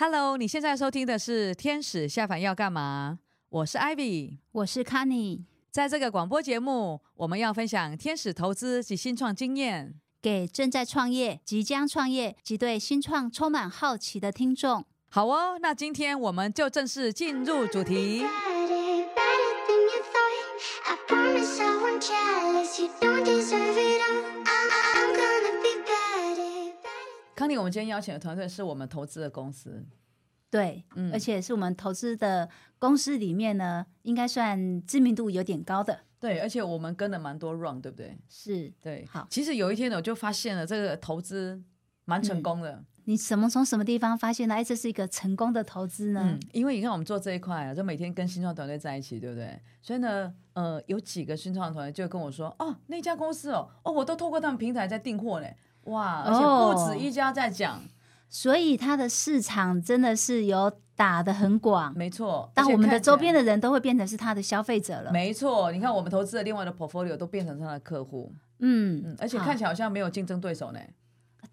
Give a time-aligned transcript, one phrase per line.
[0.00, 3.18] Hello，你现在收听的是《天使下凡要干嘛》？
[3.48, 5.40] 我是 Ivy，我是 Kenny。
[5.72, 14.84] 在这个广播节目，我们要分享天使投资及新创经验，给正在创业、即将创业及对新创充满好奇的听众。
[15.08, 18.24] 好哦，那今天我们就正式进入主题。
[27.38, 29.86] 康妮，我们今天邀请的团队是我们投资的公司，
[30.50, 38.18] 对，嗯，而且是我们投资的公司里面呢，应该算知名度有点高的，对，而且我们跟了蛮多 run，对不对？
[38.28, 39.24] 是，对，好。
[39.30, 41.62] 其实有一天呢，我就发现了这个投资
[42.06, 42.72] 蛮成功的。
[42.72, 44.56] 嗯、你什么从什么地方发现的？
[44.56, 46.20] 哎，这是一个成功的投资呢？
[46.24, 49.56] 嗯，因为你看我们做这一块啊，就每天跟新创团队在一起，对不对？
[49.80, 55.56] 所以呢，呃，有几个新创团队就跟我说，哦，那家公司哦，哦，我都透过他们平台在订货嘞。
[55.88, 57.80] 哇，而且不止一家在讲，哦，
[58.28, 61.92] 所以它的市场真的是有打得很广。
[61.96, 65.12] 没错，但我们的周边的人都会变成是他的消费者了。
[65.12, 68.32] 没错，你看我们投资的另外的 portfolio 都变成他的客户。
[68.60, 70.80] 嗯，嗯，而且看起来好像没有竞争对手呢。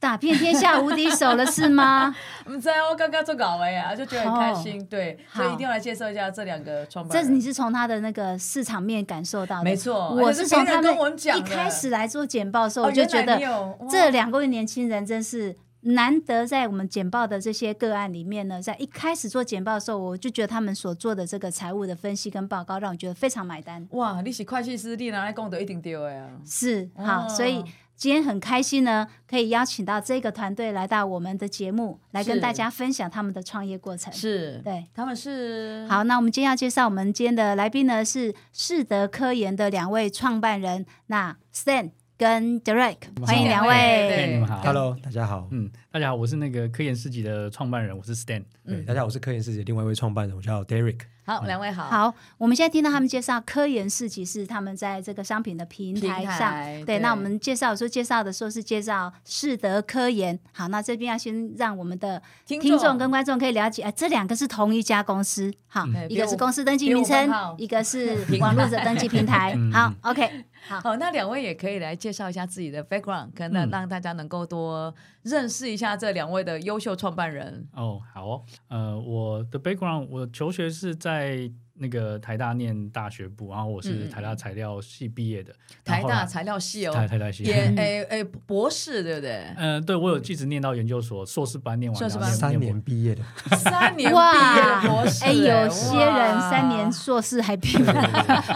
[0.06, 2.16] 打遍天下无敌手了是吗？
[2.44, 4.80] 不知道，我刚刚做稿了呀，就觉得很开心。
[4.80, 7.28] Oh, 对，所以一定要来介绍一下这两个创办人。
[7.28, 10.12] 这你是从他的那个市场面感受到的，没错。
[10.12, 10.96] 我是从他们
[11.36, 13.42] 一开始来做简报的时候，我就觉得
[13.90, 23.88] 这两位年轻人真是难得，在我们简报的这些个案里面呢，在一开始做简报的时候，我就觉得他们所做的这个财务的分析跟报告，让我觉得非常买单。
[23.94, 26.30] 哇，你是会计师，你拿来功德一定丢的呀。
[26.46, 27.64] 是，好，所以。
[27.96, 34.12] 今天很开心呢，可以邀请到这个团队来到我们的节目，来跟大家分享他们的创业过程。
[34.12, 35.86] 是，对，他们是。
[35.90, 44.34] 好，那我们今天要介绍我们今天的来宾呢，是世德科研的两位创办人，那 Stan 跟 Derek，欢迎两位。
[44.34, 45.48] 你们好，Hello，大家好。
[45.52, 48.44] 嗯，大家好，我是那个科研世纪的创办人，我是 Stan。
[48.66, 51.00] 对，大家好，我是科研世纪另外一位创办人，我叫 Derek。
[51.26, 51.86] 好，两位好。
[51.90, 56.54] 好，我们现在听到他们介绍科研市集是他们在这个商品的平台上。
[56.54, 60.40] 对，对，那我们介绍说介绍的时候是介绍世德科研。
[60.54, 65.52] 好，那这边要先让我们的听众跟观众可以了解，哎，这两个是同一家公司。
[65.68, 67.28] 好，嗯、一个是公司登记名称，
[67.58, 69.58] 一个是 网络的登记平台。
[69.74, 70.46] 好，OK。
[70.68, 74.94] 好，好，那两位也可以来介绍一下自己的 background，可能让大家能够多
[75.24, 77.68] 认识一下这两位的优秀创办人。
[77.74, 81.52] 哦，好哦，呃，我的 background，我求学是在。
[81.78, 85.54] 那个台大念大学部，然后我是台大材料系毕业的。
[85.84, 89.44] 台大材料系哦，台台大系也 诶诶博士对不对？
[89.58, 93.22] 嗯，对，我有一直念到研究所硕士班念完，硕士班 三年毕业的，
[93.58, 95.26] 三年毕业博士。
[95.26, 97.80] 哎，有些人三年硕士还毕业，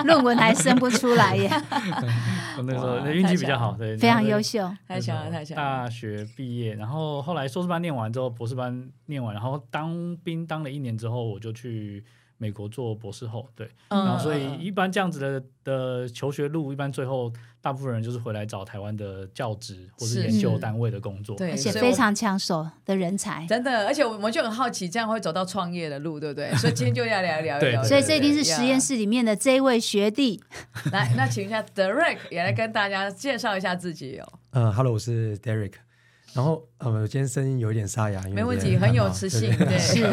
[0.05, 1.49] 论文还生不出来耶。
[2.57, 5.61] 我那时候运气比较好，对，非常优秀，太强了，太强了。
[5.61, 12.05] 大学毕业，然后后来硕士班念完之后，博士班念完，然后当兵当了一年之后，我就去。
[12.41, 26.49] 美国做博士后，对，嗯、然后所以一般这样子的的求学路，一般最后大部分人就是回来找台湾的教职或是研究单位的工作，对，而且非常抢手的人才，真的，而且我们就很好奇，这样会走到创业的路，对不对？
[26.55, 30.41] 所以今天就要聊一聊一聊，所以这一定是实验室里面的这一位学弟，
[30.93, 34.33] 来，那请一下 Derek 也来跟大家介绍一下自己哦。
[34.51, 35.73] 呃，Hello，我是 Derek，
[36.33, 40.03] 然后呃，我今天声音有一点沙哑，没问题，很有磁性，对，是，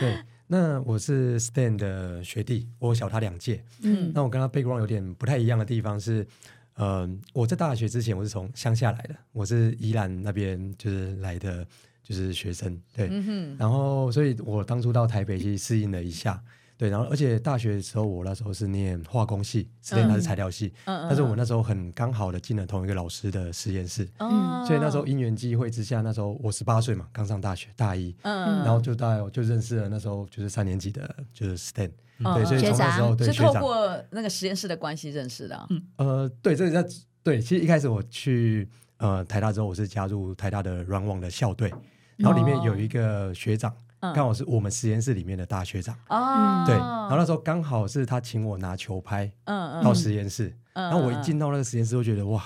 [0.00, 0.18] 对。
[0.46, 3.62] 那我是 Stan 的学弟，我小他两届。
[3.82, 6.26] 嗯，那我跟他 background 有点不太一样的地方是，
[6.74, 11.66] 呃，我在大学之前我是从乡下来的，我是宜兰那边就是来的，
[12.02, 12.80] 就是学生。
[12.94, 16.40] 对，嗯、然后所以我当初到台北去适应了一下。
[16.78, 41.72] 对，然后而且大学的时候，我那时候是念化工系，实验它是材料系，但是我那时候很刚好的进了同一个老师的实验室，嗯、所以那时候因缘际会之下，那时候我十八岁嘛，刚上大学大一，嗯、然后就大概就认识了那时候就是三年级的，就是 Stan，、嗯、对，所以从那时候对是透过那个实验室的关系认识的、啊，嗯，呃，对，这个在对，其实一开始我去呃台大之后，我是加入台大的软网的校队，
[42.18, 43.74] 然后里面有一个学长。
[44.00, 52.42] 刚好是我们实验室里面的大学长，哦，对，然后那时候刚好是他请我拿球拍，嗯，到实验室，然后我一进到那个实验室，我觉得哇，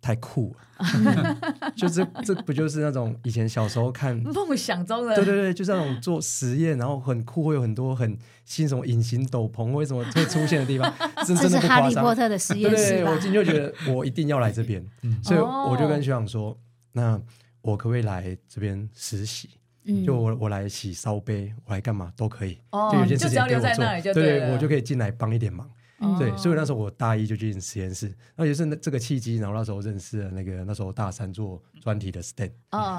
[0.00, 1.36] 太酷了，
[1.76, 10.90] 就是这不就是那种以前小时候看梦想中的，对对对，就是那种做实验，然后很酷，会有很多很新什么隐形斗篷，为什么会出现的地方，
[11.26, 11.68] 真的不夸张。
[11.68, 14.82] 哈利波特的实验室，对，我进去就觉得我一定要来这边，
[15.22, 16.56] 所以我就跟学长说，
[16.92, 17.20] 那
[17.60, 19.50] 我可不可以来这边实习？
[20.04, 22.58] 就我我来洗烧杯，我来干嘛都可以，
[22.92, 25.70] 就有件事情给我做，对，我就可以进来帮一点忙，
[26.18, 32.50] 对，所以那时候我大一就进实验室，然后也是那这个契机，然后那时候认识了那个那时候大三做专题的 Stan，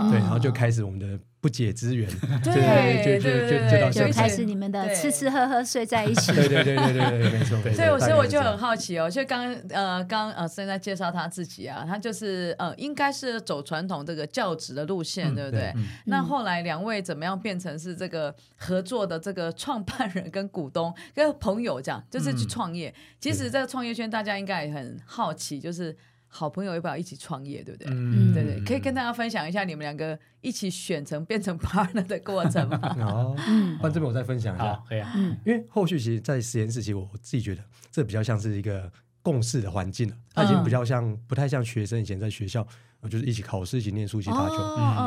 [0.10, 2.06] 对，然后就开始我们的不不解之缘，
[2.44, 6.34] 对，就就就就到就开始你们的吃吃喝喝睡在一起。
[6.34, 7.58] 对对对对对对，没错。
[7.74, 15.74] 所以我所以我就很好奇哦，就刚呃刚呃现在介绍他自己啊，他就是呃应该是走传统这个教职的路线，对不对？
[16.08, 22.94] 那后来两位怎么样变成是这个合作的这个创办人跟股东 跟朋友这样，就是去创业。
[23.22, 25.96] 其实这个创业圈大家应该也很好奇，就是。
[26.38, 27.88] 好朋友要不要一起创业，对不对？
[27.92, 32.80] 嗯，对对，可以跟大家分享一下你们两个一起选成变成 partner 的过程吗？
[33.02, 38.92] 哦，嗯，那这边我再分享一下，可以啊，嗯，因为后续其实，在实验室，其实我自己觉得这比较像是一个
[39.24, 42.66] 共事的环境了，它已经比较像，不太像学生以前在学校。
[43.08, 44.56] 就是一起考试，一起念书，一起打球。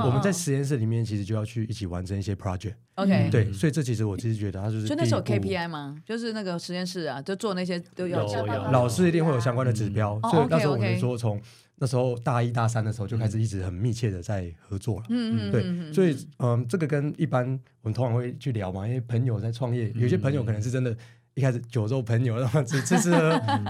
[0.07, 2.75] 我们在实验室里面，其实就要去一起完成一些 project。
[2.95, 4.87] OK，对，所以这其实我其实觉得，它就是。
[4.87, 5.97] 就那时候 KPI 吗？
[6.05, 8.47] 就是那个实验室啊，就做那些都要有。
[8.71, 11.41] 老师一定会有相关的指标，所以那时候我们说，从
[11.77, 15.07] 那时候大一大三的时候就开始一直很密切的在合作了。
[15.09, 17.47] 嗯嗯，对，所以嗯，这个跟一般
[17.83, 20.97] 我们通常会去聊嘛，因为朋友在创业，有些朋友可能是真的。
[21.35, 23.11] 一开始酒肉朋友，然后只只是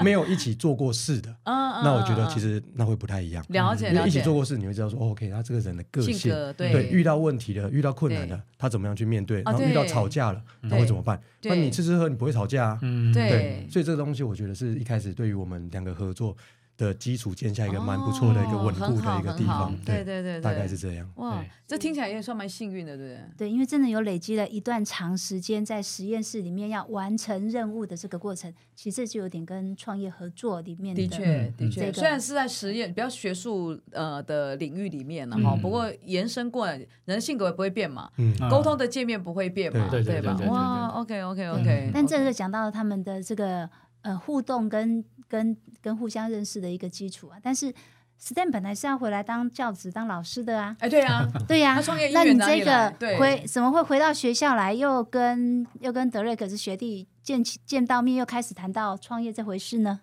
[0.03, 3.45] 没有一起做过事的，那我觉得其实那会不太一样。
[3.51, 4.09] 了解，了解。
[4.09, 9.43] 一起做过事，你会知道说，OK，他这个人的个性，对，遇到问题的，遇到困难的，他怎么样去面对？
[9.43, 11.21] 然后遇到吵架了，他会怎么办？
[11.43, 12.81] 那你吃吃喝，你不会吵架啊？
[13.13, 16.37] 对，所以这个东西，我觉得是一开始对于我们两个合作
[16.81, 21.07] 的基础建下一个蛮不错的一个稳固的一个地方，对对对，大概是这样。
[21.17, 23.25] 哇，这听起来也算蛮幸运的，对不对？
[23.37, 38.11] 对，因为真的有累积了一段长时间在实验室里面要完成任务的这个过程，其实这就有点跟创业合作里面的确的确，虽然是在实验比较学术呃的领域里面了哈，不过延伸过来，人的性格也不会变嘛，
[38.51, 40.35] 沟通的界面不会变嘛，对吧？
[40.49, 41.91] 哇，OK OK OK。
[41.93, 43.69] 但这个讲到他们的这个
[44.01, 45.05] 呃互动跟。
[45.31, 47.73] 跟跟互相认识的一个基础啊，但是
[48.21, 50.77] Stan 本来是要回来当教职、当老师的啊。
[50.81, 51.81] 哎，对啊，对呀、
[52.13, 60.01] 那你这个回怎么会回到学校来，又跟又跟德瑞克是学弟见见到面，又开始谈到创业这回事呢？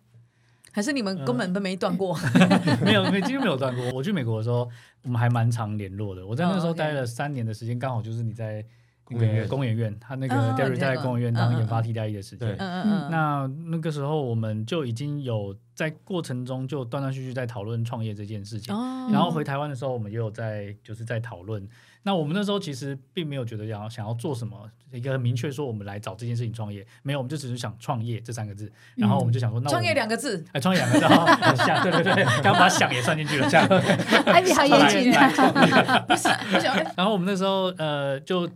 [0.71, 2.18] 还是你们根本都没断过？
[2.33, 3.91] 呃、 没有，没几乎没有断过。
[3.91, 4.68] 我去美国的时候，
[5.03, 6.25] 我们还蛮常联络的。
[6.25, 8.65] 我在那时候待了三年的时间，刚好就是你在。
[9.09, 18.75] 那个工研院，他那个 Derry 在工研院当研发替代役的时间，嗯嗯，那那个时候我们就已经有在过程中就断断续续在讨论创业这件事情，
[19.12, 21.68] 然后回台湾的时候，我们也有在就是在讨论。
[22.04, 33.68] 那我们那时候其实并没有觉得要想要做什么，一个很明确说我们来找这件事情创业，没有，我们就只是想创业这三个字，然后我们就想说，那创业两个字，哎，创业两个字，很像，对对对，刚把想也算进去了， 这样，
[34.25, 35.12] 还比较严谨，
[36.07, 36.75] 不是，不想。
[36.95, 38.50] 然后我们那时候呃就。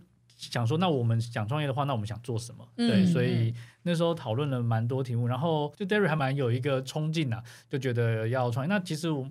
[0.52, 2.68] 想说，那我们想创业的话，那我们想做什么？
[2.76, 8.70] 嗯、对，所以那时候讨论了蛮多题目，然后就 Derry 还蛮有一个冲劲啊，就觉得要创业。
[8.70, 9.26] 那其实我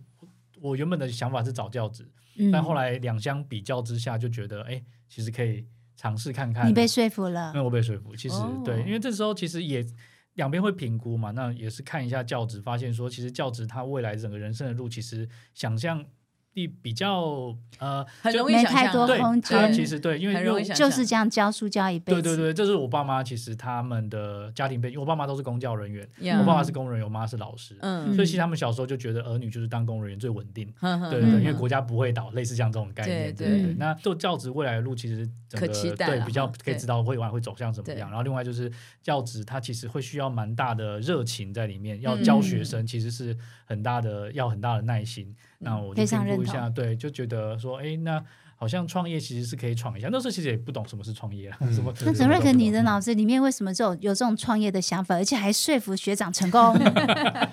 [0.62, 2.08] 我原本的想法是找教职，
[2.38, 6.66] 嗯、但后来两相比较之下，就觉得哎，其实可以尝试看看。
[6.66, 7.48] 你被说服了？
[7.48, 8.16] 因为我被说服。
[8.16, 9.84] 其实、哦、对，因为这时候其实也
[10.36, 16.02] 两边会评估嘛，那也是看一下教职，发现说其实教职他未来整个人生的路，其实想象。
[16.52, 19.72] 比比较呃，很容易想象，没太多空间。
[19.72, 22.20] 其实对，因为很容易就是这样教书教一辈子。
[22.22, 26.06] 对对对，这是我爸妈其实他们的家庭背景，我爸妈都是公教人员，
[26.38, 30.72] 我爸爸是工人，我妈是老师，嗯，所以其实他们小时候就觉得儿女就是当公人员最稳定，
[31.10, 33.74] 对对对，因为国家不会倒，类似像这种概念，对对。
[33.78, 38.70] 那做教职未来的路其实整个对比较可以知道未来会走向怎么样，然后另外就是
[39.02, 45.34] 教职它其实会需要蛮大的热情在里面，要教学生其实是很大的要很大的耐心。
[45.58, 50.08] 那我就评估一下，对，就觉得说，哎，那好像创业其实是可以闯一下。
[50.12, 51.92] 那时候其实也不懂什么是创业啊，什么。
[52.04, 56.76] 那德瑞克，你的脑子里面为什么就有有这种创业的想法，而且还说服学长成功？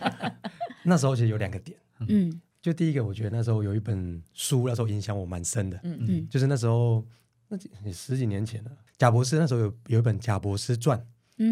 [0.84, 1.78] 那时候其实有两个点，
[2.08, 7.06] 嗯，就第一个，我觉得那时候有一本书，那时候影响我蛮深的，嗯嗯，就是那时候
[7.50, 11.02] 那十几年前了，贾博士那时候有有一本贾博士传，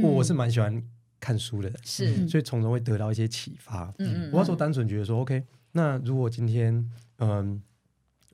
[0.03, 0.83] 我我是蛮喜欢
[1.19, 3.93] 看书的，是，所以从中会得到一些启发。
[3.99, 5.43] 嗯嗯，我那时候单纯觉得说，OK。
[5.71, 7.61] 那如果今天，嗯，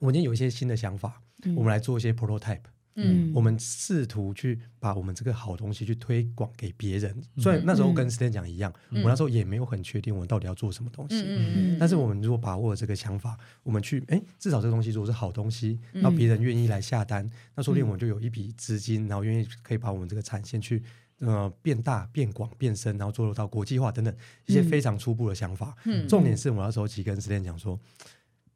[0.00, 2.62] 我今天有一些新的想法，嗯、我们来做一些 prototype，
[2.94, 7.10] 嗯，我们试图去把我们这个好东西去推广给别人。
[7.36, 20.82] 嗯、虽然那时候跟 Stan 讲一样，嗯、我那时候也没有很确定我们到底要做什么东西，嗯、但是我们如果把握了这个想法，我们去，哎，至少这个东西如果是好东西，然后别人愿意来下单，嗯、那说不定我们就有一笔资金，然后愿意可以把我们这个产线去。
[21.24, 24.12] 呃，变大、变广、变深，然后做到国际化等等
[24.46, 25.72] 一些非常初步的想法。
[25.84, 27.78] 嗯，重点是我那时候其实跟 Stan 讲说，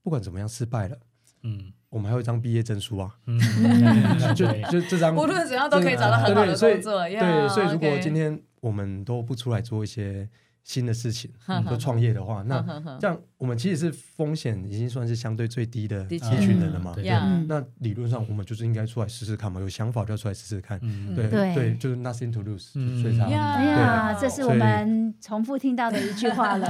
[0.03, 0.99] 不管怎么样失败了，
[1.45, 3.41] 嗯，我们还有一张毕业证书啊，嗯，
[4.37, 7.09] 就就这张，无论怎样都可以找到很好的工作。
[7.09, 10.29] 对，所以如果今天我们都不出来做一些
[10.67, 12.61] 新的事情， 比如创业的话，那
[13.01, 16.93] 这样我们其实是风险已经算是相对最低的一群人了嘛。
[16.93, 17.05] 对，
[17.47, 20.81] 那理论上我们就是应该出来试试看嘛，有想法就要出来试试看。
[21.15, 22.73] 对对，就是 nothing to lose。
[23.01, 26.67] 所以，哎呀，这是我们重复听到的一句话了。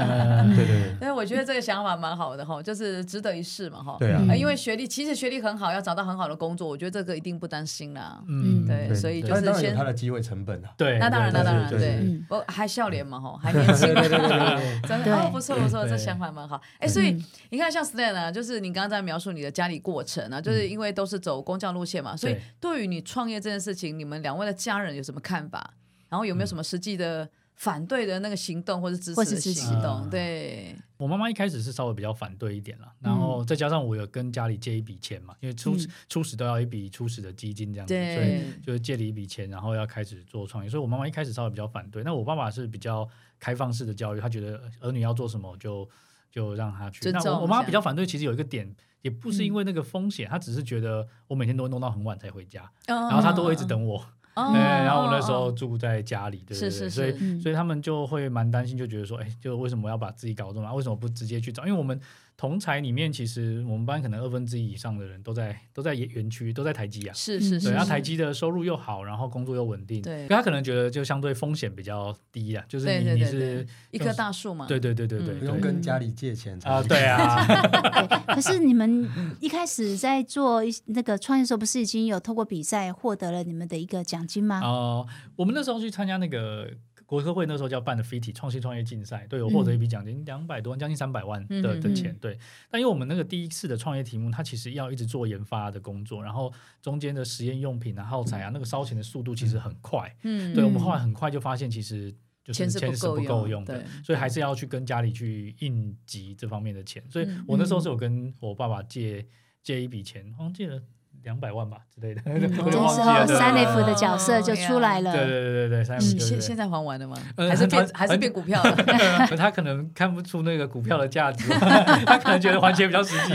[0.55, 0.67] 对对
[1.00, 1.00] 对。
[1.00, 3.97] 因为 我觉得这个想法蛮好的哈，就是值得一试嘛哈。
[3.99, 4.23] 对啊。
[4.37, 8.23] 因为学历其实学历很好，要找到很好的工作，我觉得这个一定不担心啦。
[8.29, 10.69] 嗯，对，所以就是先他的机会成本啊。
[10.76, 13.86] 对，那当然，那当然，对，我还笑脸嘛哈，还年轻。
[13.95, 14.81] 对对对。
[14.88, 16.61] 真的哦，不错不错，这想法蛮好。
[16.78, 17.16] 哎，所以
[17.50, 25.75] 你看，像 Stan 啊，就是你刚刚在描述你的家里过程啊，就是因为都是走工匠路线嘛，所以对于你创业这件事情，你们两位的家人有什么看法？
[26.09, 30.09] 然后有没有什么实际的反对的那个行动或者支持的行动？
[30.09, 42.05] 对，我妈妈一开始是稍微比较反对一点了，然后再加上我有跟家里借一笔钱嘛，因为初始初始都要一笔初始的基金这样子，所以就是借了一笔钱，然后要开始做创业，所以我妈妈一开始稍微比较反对。
[42.05, 43.09] 那我爸爸是比较。
[43.38, 45.88] 开放式的教育，他觉得儿女要做什么就
[46.31, 47.11] 就让他去。
[47.11, 54.05] 那我我妈比较反对，其实有一个点，也不是因为那个风险，她只是觉得我每天都会弄到很晚才回家，然后她都会一直等我。
[54.35, 61.66] 对，然后我那时候住在家里，对对对，所以所以他们就会蛮担心，就觉得说，哎，就为什么要把自己搞这么，为什么不直接去找？
[61.66, 62.00] 因为我们。
[62.37, 67.14] 同才里面，其实我们班可能二分之一以上的人都在都在园区，都在台积啊。
[67.14, 67.71] 是是是。
[67.71, 70.02] 然后台积的收入又好，然后工作又稳定。
[70.02, 70.28] 对。
[70.28, 74.66] 他可能觉得就相对风险比较低啊，就是你你是一棵大树嘛。
[74.66, 75.35] 对对对对对。
[75.37, 77.43] 不用跟家里借钱啊，对啊。
[78.35, 79.09] 可是你们
[79.40, 84.61] 一开始在做那个创业的时候，不是已经有透过比赛获得了你们的一个奖金吗？
[84.62, 86.69] 哦，我们那时候去参加那个。
[87.07, 92.37] 国科会那时候叫办的 FITI 创新创业竞赛，对，我获得一笔奖金两百多万，将近三百万的的钱，对。
[92.69, 107.01] 但因为我们那个第一次的创业题目，它其实要一直做研发的工作，然后中间的实验用品啊、耗材啊，那个烧钱的速度其实很快，嗯，对，我们后来很快就发现，其实就是钱是不够用的，所以还是要去跟家里去应急这方面的钱。
[107.09, 109.25] 所以我那时候是有跟我爸爸借
[109.63, 110.83] 借一笔钱，好像借了。
[111.26, 115.12] 两百万吧之类的，这时候三 F 的角色就出来了。
[115.12, 117.16] 对对对对对，现现在还完了吗？
[117.37, 118.76] 还是变还是变股票了？
[119.37, 121.49] 他可能看不出那个股票的价值，
[122.06, 123.35] 他可能觉得还钱比较实际。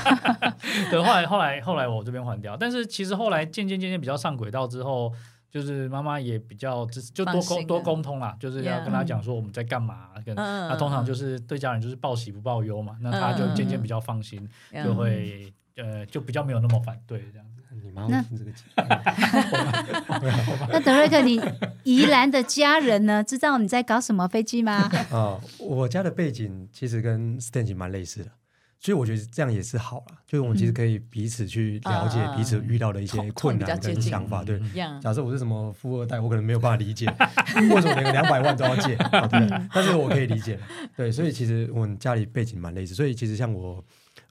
[0.90, 5.12] 对，后来后来后来我这边还掉，但是其实后来渐渐渐渐比较上轨道之后，
[5.50, 14.48] 就是妈妈也比较支持，就多沟多沟通啦，就是要跟他讲说我们在干嘛，跟他通常就是对家人就是报喜不报忧嘛，那他就渐渐比较放心，
[14.82, 15.52] 就会。
[15.78, 17.62] 呃，就比较没有那么反对这样子。
[17.80, 18.24] 你妈那
[20.68, 21.40] 那德瑞克，你
[21.84, 23.22] 宜兰的家人呢？
[23.22, 24.90] 知道你在搞什么飞机吗？
[25.10, 28.30] 啊、哦，我家的背景其实跟 Stan 蛮类似的，
[28.80, 30.16] 所以我觉得这样也是好了。
[30.26, 34.42] 就是我们其实可以彼此去了解彼此遇到的一些困难跟想法。
[34.42, 34.60] 对，
[35.00, 37.06] 假设我是什么富二代，我可能没有办法理解
[37.70, 38.96] 为什么连个两百万都要借，
[39.30, 40.58] 对，但是我可以理解。
[40.96, 43.84] 对，所以其实我们家里背景蛮类似，所以其实像我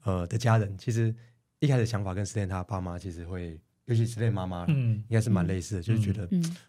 [0.03, 1.15] 呃的家人，其实。
[1.59, 6.27] 一开始想法跟 Stan 他爸妈其实会，尤其 Stan 妈妈，应该是蛮类似的，就是觉得，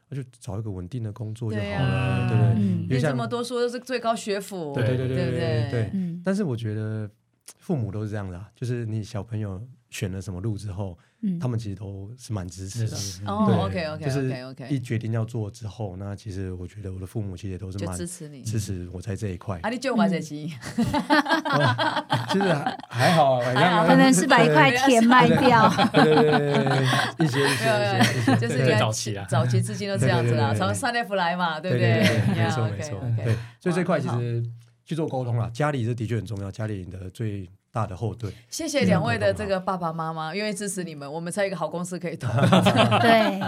[0.08, 2.86] 那就找一个稳定的工作就好了，对不对？
[2.88, 6.20] 别这么多说都是最高学府，对对对对对对。
[6.24, 7.10] 但是我觉得
[7.58, 10.98] 父母都是这样的，就是你小朋友选了什么路之后。
[11.40, 12.96] 他们其实都是蛮支持的，
[13.26, 14.32] 哦，OK OK 就是
[14.70, 19.58] 一决定要做之后，那其实我觉得我的父母其实也都是蛮支持你，支持我在这一块。
[19.62, 22.54] 啊，你就玩这些， 其实
[22.88, 23.40] 还好，
[23.84, 27.64] 可能是把一块田卖掉，对对对，一些一些
[28.20, 32.00] 一些，就是早期啊，早期资金都这样子啦，从三 F 来嘛，对不对？
[32.32, 34.40] 没错没错，对，所以这块其实
[34.84, 37.50] 去做沟通了，家里是的确很重要，家里的最。
[37.70, 42.26] 大的后盾，谢谢两位的这个爸爸妈妈，因为支持你们，我们才有一个好公司可以投。
[43.00, 43.38] 对，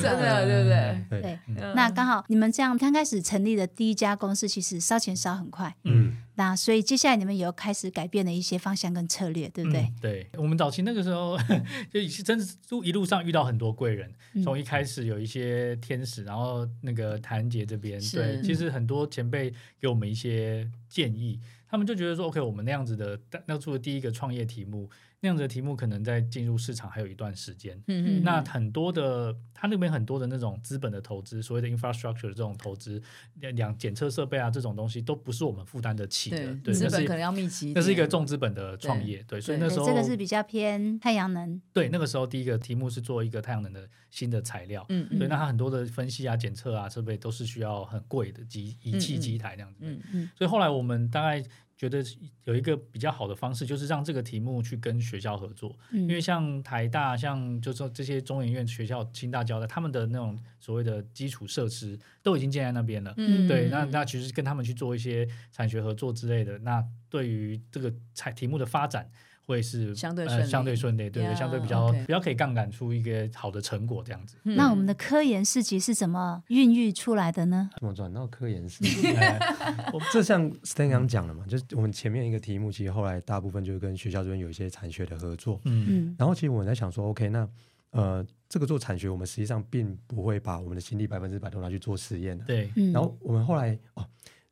[0.00, 1.20] 真的，对不对？
[1.20, 1.38] 对。
[1.74, 5.76] 那刚好你们这样刚开始成立的第一家公司，其实烧钱烧很快。
[5.84, 6.16] 嗯。
[6.34, 9.92] 那所以接下来你们也有开始改变了一些方向跟策略，对不对？
[10.00, 10.26] 对。
[10.38, 11.36] 我们早期那个时候，
[11.92, 14.10] 就真是一路上遇到很多贵人，
[14.42, 21.38] 从一开始有一些天使，然后那个谭杰这边，对，其实很多前辈给我们一些建议。
[21.72, 24.90] 他们就觉得说，OK，我们那样子的，那做的第一个创业题目。
[25.22, 27.80] 那样子的题目可能在进入市场还有一段时间。
[27.86, 28.22] 嗯嗯。
[28.24, 33.00] 那很多的它那边很多的那种资本的投资，所谓的 infrastructure 这种投资，
[33.38, 36.54] 两检测设备啊这种东西都不是我们负担得起的。
[36.56, 36.74] 对。
[36.74, 37.72] 资本可能要密集。
[37.72, 39.40] 那是一个重资本的创业，对。
[39.40, 41.62] 所以那时候这个是比较偏太阳能。
[41.72, 44.84] 对，那个时候第一个题目是做一个太阳能的新的材料。
[44.88, 45.18] 嗯嗯。
[45.18, 49.78] 所以那它很多的分析啊、检测啊设备都是需要很贵的机仪器机台那样子。
[49.82, 50.30] 嗯嗯。
[50.36, 51.44] 所以后来我们大概。
[51.82, 52.00] 觉得
[52.44, 63.12] 有一个比较好的方式，就是让这个题目去跟学校合作，嗯、因为像台大，像就是说这些中研院学校、清大、交大，他们的那种所谓的基础设施都已经建在那边了。
[63.16, 69.10] 嗯，对，那那其实跟他们去做一些产学合作之类的，那对于这个材题目的发展。
[69.46, 74.36] 会是相对顺相对顺利，对相对比较比较可以杠杆出一个好的成果这样子。
[74.42, 77.70] 那我们的科研市集是怎么孕育出来的呢？
[77.78, 79.08] 怎么转到科研市集？
[79.92, 85.60] 我这像 Stan 刚讲了嘛，就是我们前面一个题目，其实后来大部分就是跟学校这边有一些产学的合作。
[85.64, 86.16] 嗯嗯。
[86.18, 87.48] 然后其实我们在想说，OK，那
[87.90, 92.44] 呃，这个做产学，我们实际上并不会把我们的心力百分之百都拿去做实验的。
[92.44, 92.70] 对。
[92.76, 94.06] 嗯、然后我们后来哦，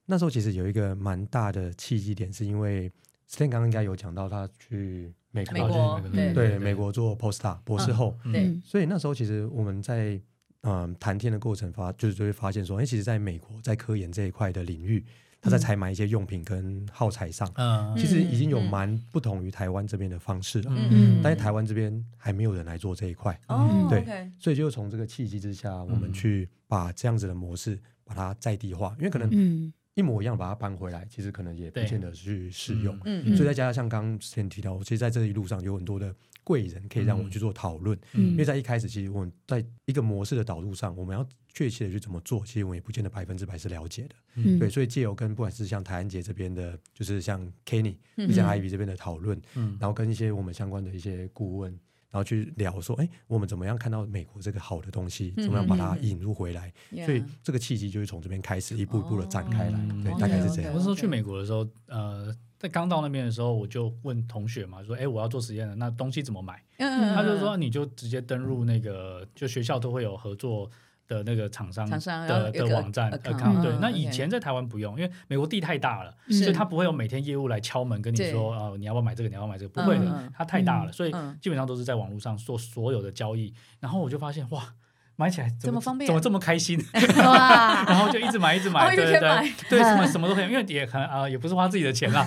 [0.04, 2.90] 那时候其实有一个蛮大的契机点，是因为
[3.30, 5.14] Stan 刚刚应该有讲到他去。
[5.32, 10.20] 美国，美国对对美国做 postdoc 博士后，嗯、对，所以那时候其实我们在
[10.62, 15.06] 嗯谈天的过程发，就是就会发现说，哎，其实在美国在科研这一块的领域，
[15.40, 24.04] 他在采买一些用品跟耗材上，嗯，其实已经有蛮不同于台湾这边的方式了，嗯，但是台湾这边还没有人来做这一块，哦，对
[24.36, 29.72] 所以就从这个契机之下，我们去把这样子的模式把它在地化，因为可能嗯。
[29.94, 32.98] 一模一样把它搬回来，其实可能也不见得去适用。
[33.04, 37.98] 嗯，所以再加上像刚刚先提到，其实在这一路上有很多的贵人可以让我们去做讨论。
[38.12, 44.14] 嗯，因为在一开始，其实我们在一个模式的导入上，我们要确切的去怎么做，其实我们也不见得百分之百是了解的。
[44.36, 47.96] 嗯，对，所以借由跟不管是像台安杰这边的，就是像 Kenny，
[48.32, 51.78] 像 Ivy 这边的讨论，嗯，然后跟一些我们相关的一些顾问。
[52.10, 55.30] 然后去聊说，哎，我们怎么样看到美国这个好的东西？
[55.36, 56.72] 怎么样把它引入回来？
[56.90, 59.78] 嗯、所以这个契机就是从这边开始，一步一步的展开来。
[59.78, 60.72] 哦、对，嗯、大概是这样。
[60.72, 66.62] 我那时候去美国的时候，呃，在刚到那边的时候，我就问同学嘛，说，哎，我要做实验了，那东西怎么买？
[66.78, 70.70] 嗯、他就说，你就直接登入那个，就学校都会有合作。
[71.10, 83.52] 的那个厂商的的网站 account，对，那以前在台湾不用，因为美国地太大了，所以他不会有每天业务来敲门跟你说啊，你要不要买这个，你要不要买这个，不会的，它太大了，所以基本上都是在网络上做所有的交易。
[83.80, 84.72] 然后我就发现哇。
[85.20, 86.82] 买起来怎么方便，怎么这么开心？
[87.20, 92.26] 哇然后就一直买，一直买，对对对，对 什么什么都可以，因为也可能啊，也不是花自己的钱啦，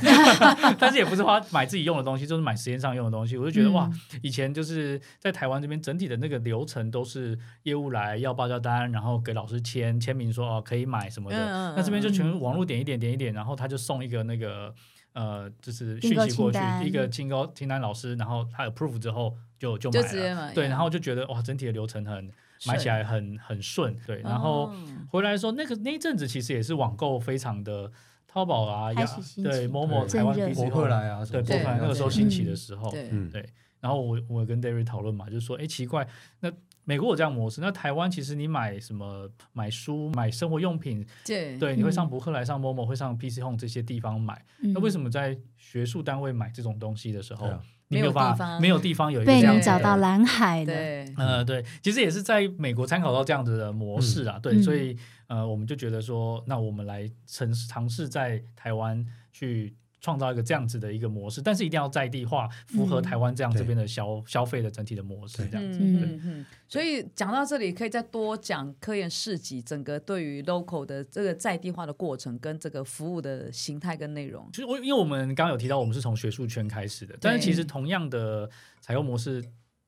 [0.78, 3.36] 但是也不是花买自己用的东西，就是买实验上用的东西。
[3.36, 3.90] 我就觉得哇，
[4.22, 11.74] 以前就是在台湾这边整体的那个流程都是业务来要报价单，然后给老师签签名说哦可以买什么的。
[11.76, 14.72] 那这边就全网络点一点点一点，然后他就送一个那个
[15.14, 22.30] 呃就是讯息过去，一个清高清单老师，然后他有 proof 之后就就买了，对，然后就觉得哇，整体的流程很。
[22.68, 24.72] 买起来很很顺，对，然后
[25.10, 27.92] 回来的时候，那个那一阵子其实也是网购非常的，
[28.28, 29.06] 淘宝啊，呀，
[29.44, 33.50] 对，Momo 台湾博客来啊，对，博客来那个时候兴起的时候，对，对，
[33.80, 36.08] 然后我我跟 David 讨论嘛，就是说，哎，奇怪，
[36.40, 36.52] 那
[36.86, 47.48] 美国有这样模式，那台湾其实你买什么买书、买生活用品，对，对，你会上博客来、上 Momo、会上 PC Home 这些地方买，那为什么在学术单位买这种东西的时候？
[47.94, 59.76] 没有地方，没有地方有一个这样被你找到蓝海的，对，呃，对，其实也是在美国参考到这样子的模式啊，嗯、对，所以呃，我们就觉得说，那我们来尝尝试在台湾去。
[60.04, 65.80] 创造一个这样子的一个模式，但是一定要在地化，符合台湾这样这边的消、嗯、消费的整体的模式，这样子。
[65.82, 66.46] 嗯嗯嗯。
[66.68, 74.48] 所以讲到这里，可以再多讲科研市集整个对于 local 的这个在地化的过程跟这个服务的形态跟内容。
[74.52, 78.50] 其实我因为我们刚刚有提到，我们是从学术圈开始的，但是其实同样的
[78.82, 79.42] 采用模式。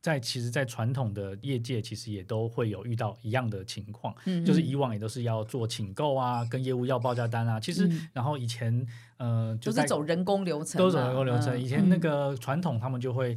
[0.06, 7.60] 在其实，在传统的业界，其实也都会有遇到一样的情况，嗯、就是以往也都是要做请购啊，跟业务要报价单啊。
[7.60, 8.86] 其实，嗯、然后以前，
[9.18, 11.56] 呃，就都是走人工流程，都走人工流程。
[11.56, 13.36] 嗯、以前那个传统，他们就会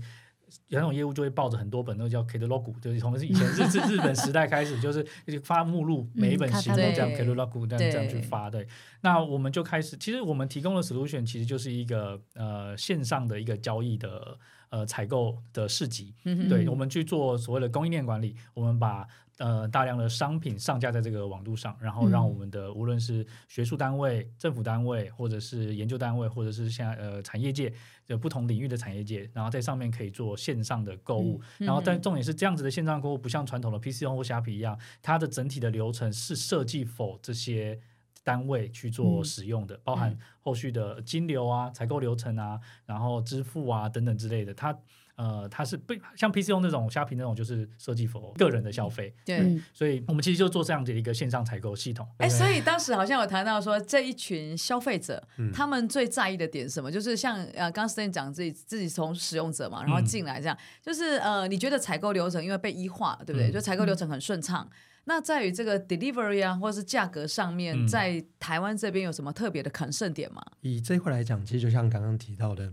[0.69, 5.03] 传统业务，就会抱着很多本，那个叫 catalog，就是从以前日日 日本时代开始，就是
[5.43, 8.51] 发目录，每一本行都这样 catalog 这样这样去发。
[8.51, 8.69] 对，
[9.01, 14.39] 那我们就开始，其实我们提供的 solution 其实就是一个呃线上的一个交易的。
[14.71, 19.07] 呃，采购的市集，嗯、对，我们去做所谓的供应链管理，我们把
[19.39, 27.73] 呃大量的商品上架在这个网络上，然后让我们的、嗯、无论是学术单位、政府单位，或者是研究单位，或者是现在呃产业界
[28.07, 37.81] 的不同领域的产业界，然后在上面可以做线上的购物，嗯、然后但重点是这样子的线上购物，不像传统的 PC 或虾皮一样，它的整体的流程是设计 for 这些。
[38.29, 44.53] 单位去做使用的，嗯、包含后续的金流啊、采购流程啊，然后支付啊等等之类的。
[44.53, 44.79] 它
[45.17, 49.13] 呃，它是不像 PChome 那种虾皮那种，就是设计 for 个人的消费。
[49.25, 52.07] 对，嗯所以我们其实就做这样的一个线上采购系统。
[52.19, 56.93] 哎，所以当时好像有谈到说，这一群消费者，嗯他们最在意的点什么？
[56.93, 63.51] 就是像呃，刚刚 Stan 讲自己自己从使用者嘛，然后进来这样，就是呃，你觉得采购流程因为被一化，对不对？
[63.51, 64.69] 就采购流程很顺畅。
[65.09, 70.41] 那在于这个 delivery 啊，或者是价格上面，在台湾这边有什么特别的 concern 点吗？
[70.61, 72.73] 以这一块来讲，其实就像刚刚提到的。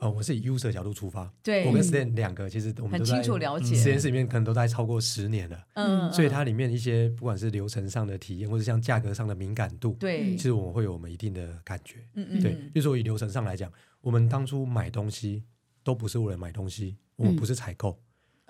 [0.00, 15.44] 呃，我是以 user 角度出发，对，我跟 Stan 两个其实我们很清楚了解，实验室里面可能都在超过十年了，嗯，所以它里面一些不管是流程上的体验，或者像价格上的敏感度，对，其实我们会有我们一定的感觉，嗯嗯，对，比如说以流程上来讲，我们当初买东西
[15.84, 18.00] 都不是为了买东西，我们不是采购，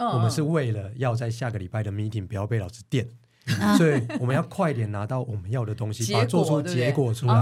[0.06, 3.06] 我们是为了要在下个礼拜的 meeting 不要被老师电，
[3.76, 7.34] 所以我们要快点拿到我们要的东西，把它做出结果出来，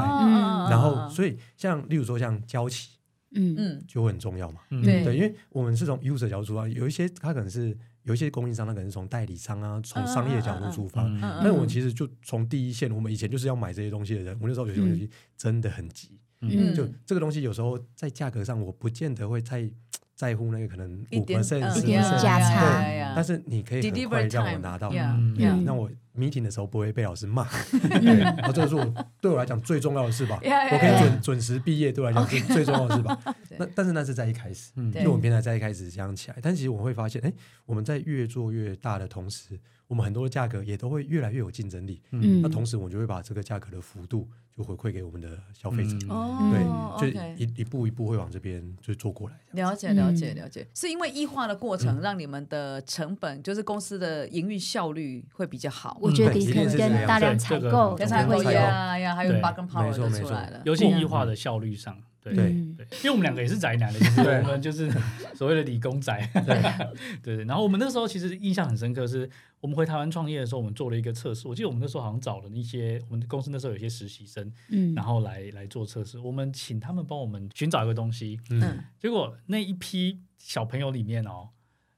[0.70, 2.90] 然后所以像例如说像交期。
[2.90, 3.54] 嗯。
[3.58, 4.62] 嗯，就会很重要嘛。
[4.70, 11.02] 嗯、对，因为我们是从 user 角度出发，有一些他可能是有一些供应商，他可能是从代理商啊，从商业角度出发。
[11.02, 16.18] 那我们其实就从第一线，我们以前就是要买这些东西的人，我那时候有些东西真的很急。
[16.40, 19.70] 嗯，就这个东西有时候在价格上，我不见得会太
[20.18, 27.46] 在乎那个可能五 percent、十 percent 价差，但是你可以很快让我拿到，嗯，那我 meeting 的时候不会被老师骂。
[28.02, 28.84] 然后这个是我
[29.20, 30.36] 对我来讲最重要的事吧。
[30.42, 33.16] 我可以准 准时毕业，对我来讲是最重要的事吧。
[33.60, 37.32] 那但是那是在一开始，因为我们平台在一开始这样起来，但其实我会发现，哎，
[37.64, 42.02] 我们在越做越大的同时，我们很多的价格也都会越来越有竞争力。
[42.10, 44.28] 嗯，那同时我们就会把这个价格的幅度
[44.58, 45.96] 就回馈给我们的消费者。
[46.08, 49.36] 哦，对，就一一步一步会往这边就做过来。
[49.52, 55.96] 了解，了解，了解，是因为异化的过程让你们的成本，就是公司的营运效率会比较好。
[56.00, 61.96] 我觉得可能跟大量采购，跟采购呀呀，还有 bargain power 都出来了，尤其异化的效率上。
[62.22, 64.90] 对对，因为我们两个也是宅男的，就是我们就是
[65.34, 66.28] 所谓的理工宅。
[66.34, 66.96] 对对
[67.36, 67.44] 对。
[67.44, 69.28] 然后我们那时候其实印象很深刻，是
[69.60, 71.46] 我们回台湾创业的时候，我们做了一个测试。
[71.48, 76.18] 我记得我们那时候好像找了一些我们公司那时候有些实习生，嗯，然后来来做测试。
[76.18, 81.48] 我们请他们帮我们寻找一个东西，嗯，结果那一批小朋友里面哦，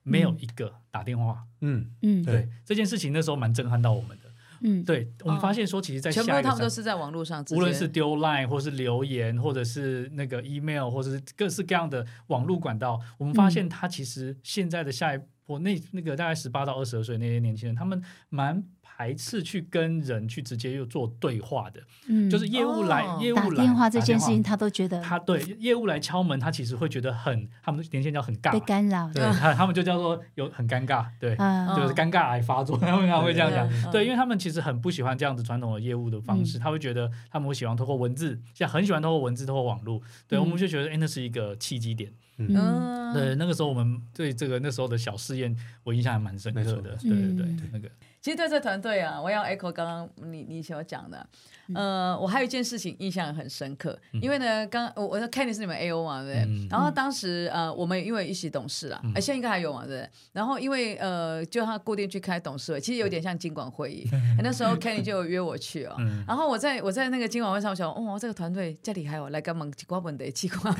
[0.02, 4.29] 没有一个打电话，嗯嗯，对这件事情那时候蛮震撼到我们的。
[4.62, 18.62] 嗯，对，我们发现说，其实，在下一个全部他们都是在网络上，无论是丢 Line，或是留言，或者是那个 email，或者是各式各样的网络管道，我们发现他其实现在的下一波那那个大概十八到二十二岁那些年轻人，他们蛮
[19.00, 31.34] 排斥去跟人去直接又做对话的，嗯，就是业务来业务来打电话这件事情，他都觉得他对业务来敲门，他其实会觉得很，他们连线叫很尬，被干扰，对，他他们就叫做有很尴尬，对，
[31.74, 47.88] 就是尴尬癌发作，他们会这样讲，对，因为他们其实很不喜欢这样子传统的业务的方式，他会觉得他们会喜欢透过文字，现在很喜欢透过文字，透过网络，对，我们就觉得哎，那是一个契机点，嗯，对，那个时候我们对这个那时候的小试验，我印象还蛮深刻的，对对对，那个。
[48.20, 51.26] 其实对这团队啊，我要 echo 刚刚你你所讲的，
[51.74, 56.68] 呃，我还有一件事情印象很深刻，因为呢，刚我我说 Kenny 是你们 AO 嘛，对不对？
[56.68, 60.10] 然后当时呃，我们因为一起董事啊，现在应该还有嘛，对不对？
[60.32, 64.06] 然后因为呃，就他固定去开董事会，其实有点像经管会议，
[64.42, 65.96] 那时候 Kenny 就约我去哦，
[66.28, 69.66] 然后我在我在那个经管会上，我想，哦，这个团队这里还有来干嘛？
[69.74, 70.70] 几挂本的奇怪，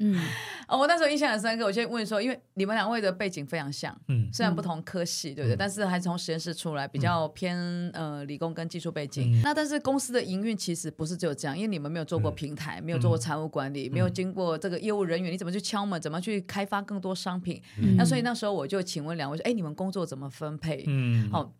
[0.00, 0.20] 嗯，
[0.66, 5.54] 哦，我那时候印象很深刻，我先问说，因为你们两位的背景非常像，嗯，虽然不同科系，对不对？
[5.56, 6.55] 但是还是从实验室。
[6.56, 7.56] 出来比较偏
[7.92, 17.62] 呃理工跟技术背景，嗯、那但是公司的营运其实不是只有这样，因为你们没有做过平台，嗯、没有做过财务管理，嗯、没有经过这个业务人员，你怎么去敲门，怎么去开发更多商品？
[17.78, 20.84] 嗯、那所以那时候我就请问两位说，哎，你们工作怎么分配？
[20.86, 21.52] 嗯，哦，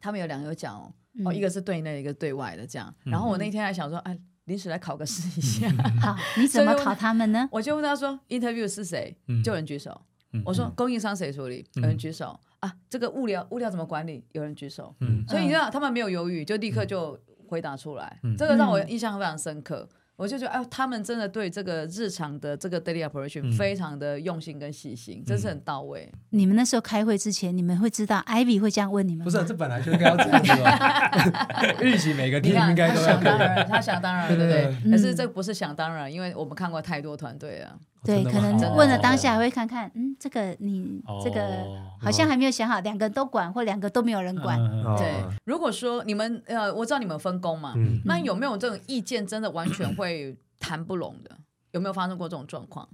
[0.00, 0.92] 他们有两个有讲哦，
[1.24, 2.94] 哦，一个是对内，一个对外的这样。
[3.04, 5.68] 然后我那天还想说，哎，临时来考个试一下。
[6.00, 7.48] 好，你怎么考他们呢？
[7.50, 9.16] 我就问他说，interview 是谁？
[9.42, 10.00] 就有人举手。
[10.44, 11.64] 我说供应商谁处理？
[11.74, 12.38] 有人举手。
[12.66, 14.24] 啊，这个物料物料怎么管理？
[14.32, 19.86] 有人举手，嗯，所以你知道他们没有犹豫，就立刻就回答出来，嗯、这个让我印象非常深刻。
[19.90, 26.10] 嗯、我就觉得，哎，他们真的对这个日常的这个 daily operation 非常的用心跟细心，真、嗯、是很到位。
[26.30, 29.24] 你们那时候开会之前，你们会知道 Ivy 会这样问你们？
[29.24, 31.76] 不是，这本来就应该要这样子吧？
[31.80, 34.90] 预期每个 team 应该都要想当然，他想当然，对不对？
[34.90, 37.78] 可是这不是想当然，因为我们看过太多团队了。
[38.06, 41.66] 对，可能问了当下还会看看，嗯，这个你这个
[42.00, 44.58] 好像还没有想好，两个都管或两个都没有人管。
[44.96, 51.36] 对，如果说你们呃，我知道你们分工嘛，那有没有这种意见真的完全会谈不拢的？
[51.72, 52.88] 有没有发生过这种状况？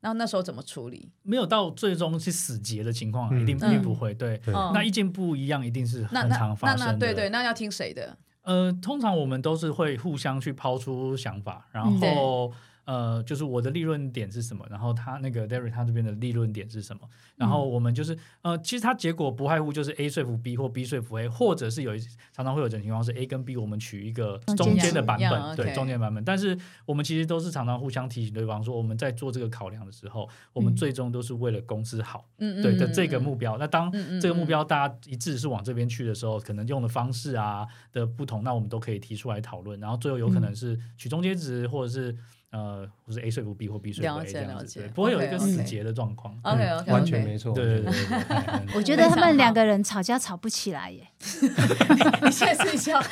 [0.00, 1.10] 那那时候怎么处理？
[1.22, 4.12] 没有到最终是死结的情况，一定一定不会。
[4.14, 6.98] 对，那意见不一样，一定是很常发生的。
[6.98, 8.16] 对对，那要听谁的？
[8.42, 12.52] 呃，通常我们都是会互相去抛出想法，然后。
[12.84, 22.00] 呃，就是我的利润点是什么，然后他那个 Derry 他这边的利润点是什么，然后我们就是呃，其实它结果不外乎就是 A 说服 B 或 B 说服 A，或者是有一
[22.32, 33.56] 常常会有这种情况是 A 跟 B 我们取一个中间的版本，对中间版本，但是我们其实都是常常互相提醒对方说，我们在做这个考量的时候，我们最终都是为了公司好，嗯对的这个目标。
[33.56, 42.14] 那当这个目标大家一致是往这边去的时候，可能用的方式啊的不同，那我们都可以提出来讨论，然后最后有可能是取中间值或者是。
[42.54, 46.38] 呃，或是 A 说服 B 或 B 说服 A 这样子，不会有一个死结的状况。
[46.42, 47.52] OK OK，完全没错。
[47.52, 51.04] 对对对对， 我觉得他们两个人吵架吵不起来耶。
[52.22, 53.02] 你现在睡觉。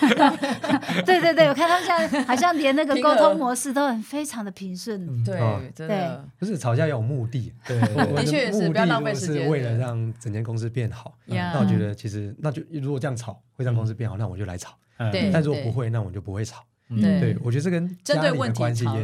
[1.04, 5.24] 对对对，我看他们现在好像连那个沟通模式都很非常的平顺。
[5.24, 5.36] 对，
[5.74, 6.24] 真的。
[6.38, 7.52] 不是吵架要有目的。
[7.66, 7.80] 对，
[8.14, 9.42] 的确是不要浪费时间。
[9.46, 11.18] 是为了让整间公司变好。
[11.26, 14.78] 那我觉得其实那就如果这样吵会让公司变好，那我就来吵。
[15.10, 15.32] 对。
[15.32, 16.62] 但如果不会，那我就不会吵。
[17.00, 18.94] 对，对，我觉得这跟针对问题很像，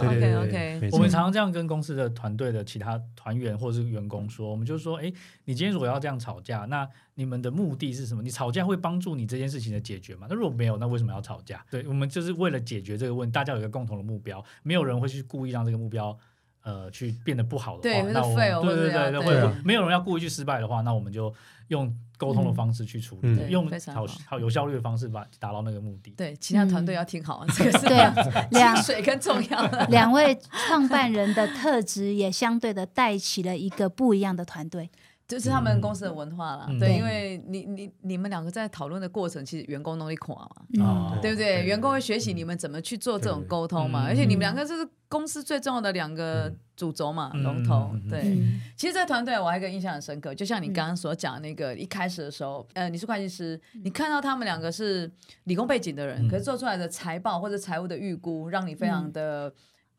[0.00, 0.90] 对对对对。
[0.92, 5.12] 我们常常这样跟公司的团队的其他团员或者是员工说，我们就说，哎，
[5.44, 8.22] 你今天如果要这样吵架，那你们的目的是什么？
[8.22, 10.26] 你吵架会帮助你这件事情的解决吗？
[10.28, 11.64] 那如果没有，那为什么要吵架？
[11.70, 16.16] 对，我们就是为了解决这个问题，大家有一个共同的目标，没有人会去故意让这个目标
[16.64, 21.32] 呃去变得不好的话，那我们对对对对，会没有人要故意去失败的话，那我们就。
[21.68, 26.10] 用沟通的方式去处理，嗯、用好好有效率的方式把达到那个目的。
[26.10, 27.96] 对，其他团队要听好，这个是对
[28.52, 29.66] 两水更重要。
[29.88, 34.90] 两位创办人的特质也相对的带起了一个不一样的团队。
[35.26, 40.36] 就是他们公司的文化了，对，因为你你你们两个在讨论的过程，其实员工都会垮
[40.76, 41.64] 嘛，对不对？
[41.64, 47.90] 员工会学习你们怎么去做这种沟通嘛，而且你们两个就是公司最重要的两个主轴嘛，龙头。
[48.10, 48.36] 对，
[48.76, 55.10] 其实这个团队我还有一个印象很深刻，就像你刚刚所讲那个一开始的时候，呃，你是会计师，你看到他们两个是
[55.44, 59.50] 理工背景的人，可是做出来的财报或者财务的预估，让你非常的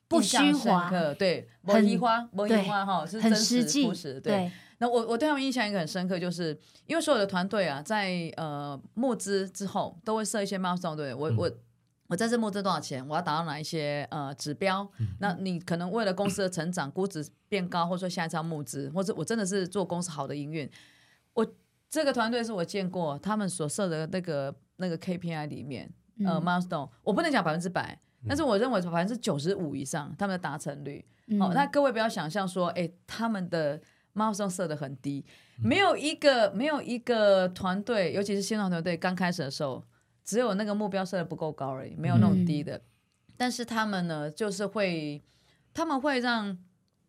[0.07, 4.51] 不虚华，对，不虚华，不虚华哈，是真实朴实，对。
[4.77, 11.49] 那我我对他们印象一个很深刻，就是因为所有的团队啊，在呃募资之后都会设一些 milestone，对我我
[12.07, 14.85] 我在这募资多少钱，我要达到哪一些呃指标？
[14.99, 20.69] 嗯、那你可能为了公司的成长，估值变高，或者说下一次要募资，或者我真的是做公司好的营运，
[21.33, 21.47] 我
[21.89, 25.89] 这个团队是我见过他们所设的那个那个 KPI 里面，
[26.25, 31.05] 呃、嗯、milestone，我不能讲百分之百，但是我认为百分之九十五以上他们的达成率。
[31.29, 31.41] 好、嗯。
[31.41, 33.81] 哦，那各位不要想象说，哎，他们的。
[34.15, 35.23] 猫上设的很低，
[35.57, 39.83] 没有一个没有一个团队，尤其是新创团队刚开始的时候，
[40.23, 42.77] 只有那个目标设的不够高而已，没有那种低的。
[42.77, 42.81] 嗯、
[43.35, 45.21] 但是他们呢，就是会，
[45.73, 46.57] 他们会让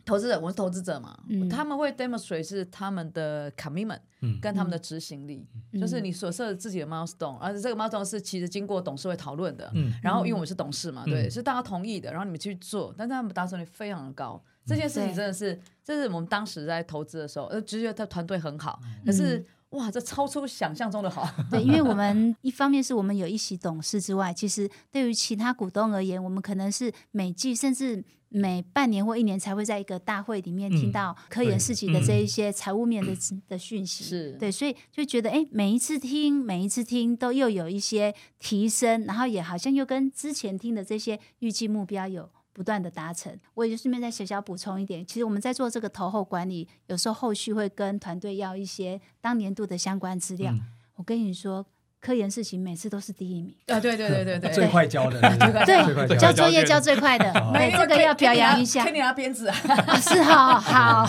[0.04, 4.00] 投资者，我是投资者嘛，嗯、他们会 demonstrate 是他们的 commitment，
[4.42, 14.42] 跟他们的执行力，嗯、就是你所设的自己的 milestone，而且这个 milestone 是其实经过董事会讨论的，嗯、然后因为我是董事嘛，嗯、对，是大家同意的，然后你们去做，但是他们达成率非常的高。
[14.66, 21.28] 这件事情真的是，这是我们当时在投资的时候，呃，只觉得他团队很好，可是哇，这超出想象中的好。
[21.50, 33.12] 对，因为我们一方面是我们有一席董事之外，其实对于其他股东而言，我们可能是每季甚至每半年或一年才会在一个大会里面听到科研事情的这一些财务面的
[33.48, 34.02] 的讯息。
[34.02, 42.28] 是对，所以就觉得哎，每一次听，每一次听都又有一些提升，然后也好像又跟之前听的这些预计目标有。
[42.56, 50.50] 不断的达成，我也就顺便再小小补充一点，其实我们在做这个投后管理，有时候后续会跟团队要一些当年度的相关资料。
[50.50, 50.62] 嗯、
[50.94, 51.66] 我跟你说。
[52.06, 53.80] 科研事情每次都是第一名啊！
[53.80, 55.20] 对对对对对，最快交的，
[55.66, 58.84] 对，交作业交最快的，对，这个要表扬一下。
[58.84, 59.56] 给你拿鞭子啊！
[59.98, 61.04] 是哈，好。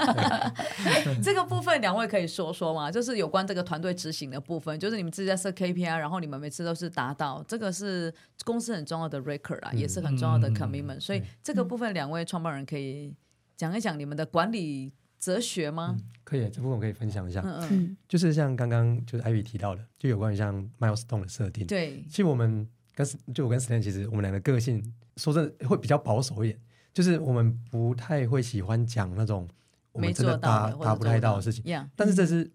[1.24, 2.90] 这个部分两位可以说说吗？
[2.90, 8.12] 就是有关这个团队执行的部分，就是你们自己在设 KPI，然后你们每次都是达到，这个是
[8.44, 11.00] 公司很重要的 record 啊，也是很重要的 commitment。
[11.00, 13.14] 所以这个部分两位创办人可以
[13.56, 14.92] 讲一讲你们的管理。
[15.20, 15.94] 哲学吗？
[15.98, 17.42] 嗯、可以，这部分我可以分享一下。
[17.44, 21.66] 嗯嗯，就是像刚刚就是艾比提到的，就有关于像 milestone 的设定。
[21.66, 24.82] 对，其实我们跟就我跟 Stan 其实我们两个个性
[25.18, 26.58] 说真的会比较保守一点，
[26.94, 29.46] 就是我们不太会喜欢讲那种
[29.92, 31.62] 我们真的达达不太到的事情。
[31.94, 32.50] 但是这是、嗯、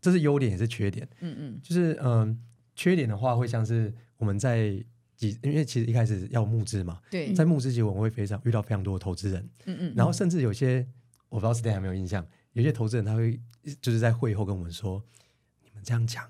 [0.00, 1.06] 这是优点也是缺点。
[1.20, 2.36] 嗯嗯，就是嗯、呃，
[2.74, 4.82] 缺点的话会像是我们在
[5.14, 7.00] 几，因为其实一开始要募资嘛。
[7.10, 9.46] 对，在募资期我们会非常遇到非常多的投资人。
[9.66, 10.86] 嗯嗯，然后甚至有些。
[11.28, 13.40] 我不知道 Stan 有没有印象，有些投资人他会
[13.80, 15.02] 就是在会后跟我们说
[15.62, 16.24] ：“你们这样讲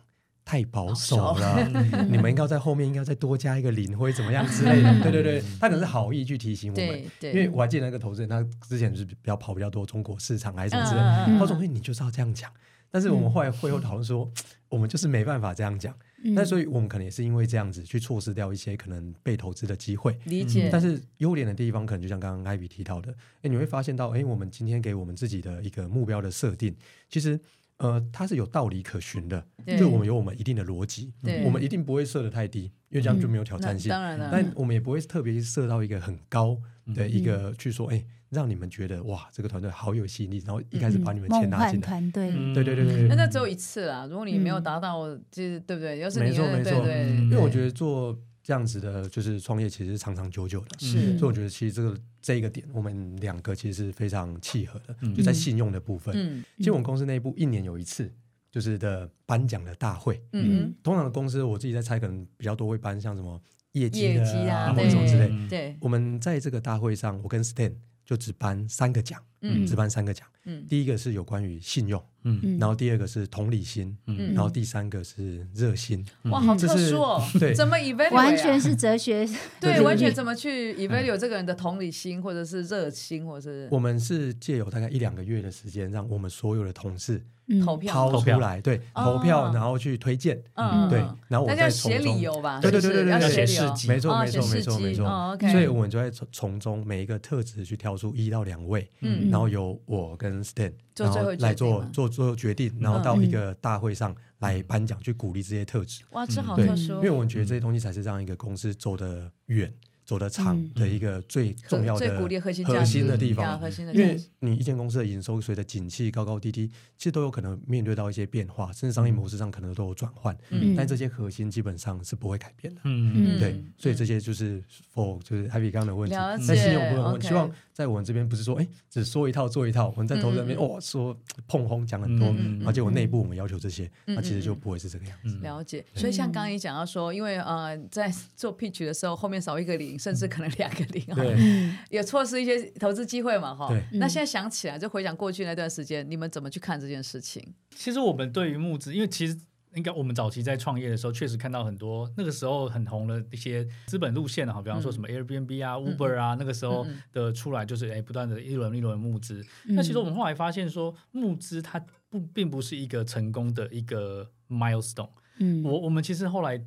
[0.44, 1.68] 太保守了，
[2.10, 12.50] 你们应该在后面应该再多加一个零或者怎么样之类的。”对对对，他可能是好意去提醒我们，因为我还记得那个投资人，他之前是比较跑比较多中国市场还是什么之类的，他说：“你就是要这样讲，
[12.90, 14.30] 但是我们后来会后讨论说，
[14.68, 15.94] 我们就是没办法这样讲。
[16.34, 20.18] 那所以我们可能也是因为这样子去错失掉一些可能被投资的机会。
[20.24, 20.68] 理解。
[20.72, 26.74] 但是优点的地方，可能就像刚刚 Ivy 提到的，哎，你会发现到，哎，我们今天给我们自己的一个目标的设定，
[27.08, 27.40] 其实。
[27.78, 29.46] 呃，它是有道理可循的，
[29.78, 31.12] 就我们有我们一定的逻辑，
[31.44, 33.88] 我们一定不会设得太低，因为这样就没有挑战性。
[33.88, 36.60] 当然了，但我们也不会特别设到一个很高
[36.92, 41.86] 的一个去说，哎，让你们觉得哇，这个团队好有吸引力，然后一开始把你们钱拿进来。
[41.86, 43.08] 团队，对对对对。
[43.08, 45.98] 那那只有一次啦，如果你没有达到，就是对不对？
[45.98, 48.18] 要是没错没错，因为我觉得做。
[48.40, 56.14] 这样子的，就是创业其实是长长久久的，是，所以我觉得其实这个这一个点，我们两个其实是非常契合的，嗯、就在信用的部分。
[56.16, 58.10] 嗯、其实我们公司内部一年有一次，
[58.50, 60.22] 就是的颁奖的大会。
[60.32, 63.38] 嗯，通常的公司我自己在猜，可能比较多会颁像什么
[63.72, 65.30] 业绩的啊，或者什么之类。
[65.46, 67.74] 对，我们在这个大会上，我跟 Stan
[68.08, 70.26] 就只颁三个奖，嗯，只颁三个奖。
[70.44, 72.02] 嗯，第一个是有关于信用。
[72.24, 76.04] 嗯，然后第二个是同理心，嗯，然后第三个是热心。
[76.24, 77.22] 哇，好特殊哦！
[77.38, 78.12] 对，怎么 evaluate？
[78.12, 79.26] 完全是哲学。
[79.60, 83.68] 对，完全怎么去 evaluate 这个人的同理心，或者是热心，或者是？
[83.70, 87.24] 我们是借有大概一两个月的时间，让我们所有的同事
[87.64, 90.98] 投票掏出来，对，投票，然后去推荐，嗯，对，
[91.28, 92.60] 然后我再写理由吧。
[92.60, 95.38] 对对对对对，要写事迹，没错没错没错没错。
[95.50, 100.72] 所以我们就在从中每一个特质去挑出一到两位，嗯，然后由我跟 Stan。
[100.96, 106.02] 然后来做做做决定，然后到一个大会上来颁奖，去鼓励这些特质。
[106.10, 106.94] 哇，这好特殊！
[106.94, 109.72] 因为我们觉得这些东西才是让一个公司走得远。
[110.08, 113.60] 走得长的一个最重要的核心的地方，
[113.92, 116.66] 因为你一间公司的营收随着景气高高低低，
[116.96, 120.34] 其实都有可能面对到一些变化，甚至商业模式上可能都有转换。
[120.48, 122.80] 嗯但这些核心基本上是不会改变的。
[122.84, 126.16] 嗯对，所以这些就是否就是 Happy 刚刚的问题。
[126.16, 129.90] 用部分，我希望在我们这边不是说，哎，只说一套做一套。
[129.90, 131.14] 我们在投资那边，哦，说
[131.46, 132.34] 碰轰讲很多，
[132.66, 135.36] 而且我内部我们要求这些，那其实就不会是这个样子。
[135.40, 135.84] 了解。
[135.92, 139.97] 所以像刚刚你讲到说，因为呃，在做 pitch 的时候，后面少一个零。
[139.98, 143.68] 甚至可能两个零啊，也 错失一些投资机会嘛，哈。
[143.92, 147.42] 那现在想起来，就回想过去那段时间，你们怎么去看这件事情？
[147.74, 149.38] 其实我们对于募资，因为其实
[149.74, 159.44] 应该我们早期在创业的时候，确实看到很多那个时候很红的一些资本路线啊，比方说什么 Airbnb 啊、Uber 啊，那个时候的出来就是哎，不断的一轮一轮募资。
[159.64, 165.10] 那其实我们后来发现说，募资它不并不是一个成功的一个 milestone。
[165.38, 166.60] 嗯，我我们其实后来。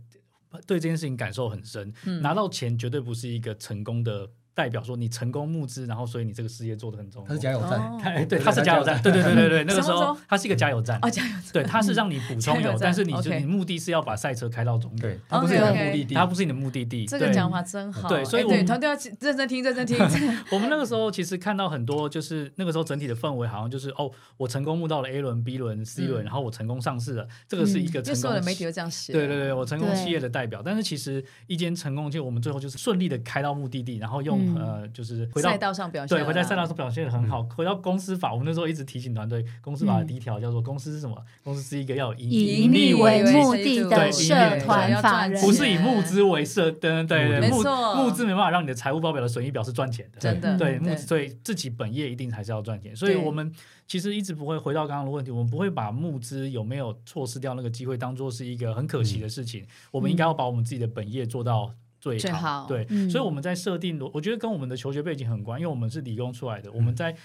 [0.67, 4.29] 对这件事情感受很深，嗯、拿到钱绝对不是一个成功的。
[4.61, 7.27] 代表说你成功募资，然后所以你这个事业做的很重要。
[7.27, 17.07] 它是加油站，哎，对，它是加油站，对对对对对，那个时候它是一个加油站，加油站，对，它是让你补充 油，但是你就你目的是要把赛车开到终点，它不是你的目的地，它不是你的目的地。
[17.07, 19.97] 这个讲法真好，对，所以我们团队要认真听，认真听。
[20.51, 28.15] 我们那个时候其实看到很多，就是那个时候整体的氛围好像就是哦，我成功募到了 A 轮、B 轮、C 轮，然后我成功上市了，这个是一个成功。
[28.21, 29.11] 所有的媒体都这样写。
[29.11, 35.21] 对对对，我成功企业的代表，但是其实一间成功企业，我们最后就是顺利的开到目的地，然后用呃就是。
[35.33, 37.43] 回到赛道上表现，对，回在赛道上表现的很好。
[37.55, 41.15] 回到公司法，我们那时候一直提醒团队，公司法的第一条叫做：公司是什么？
[41.43, 46.71] 公司是一个要以盈利为目的的社团法人，不是以募资为设。
[46.71, 47.61] 对对对，募
[47.95, 50.19] 募资没办法让你的财务报表的损益表是赚钱的。
[50.19, 52.95] 真的，对，募所以自己本业一定还是要赚钱。
[52.95, 53.51] 所以我们
[53.87, 59.65] 其实一直不会回到刚刚的问题，我们不会把募资有没有错失掉那个机会当做是一个很可惜的事情。
[59.91, 61.73] 我们应该要把我们自己的本业做到。
[62.01, 67.15] 最好，最好对，嗯、所以我们在设定，我觉得跟我们的求学背景很关，因为我们是理工出来的，嗯、我们在。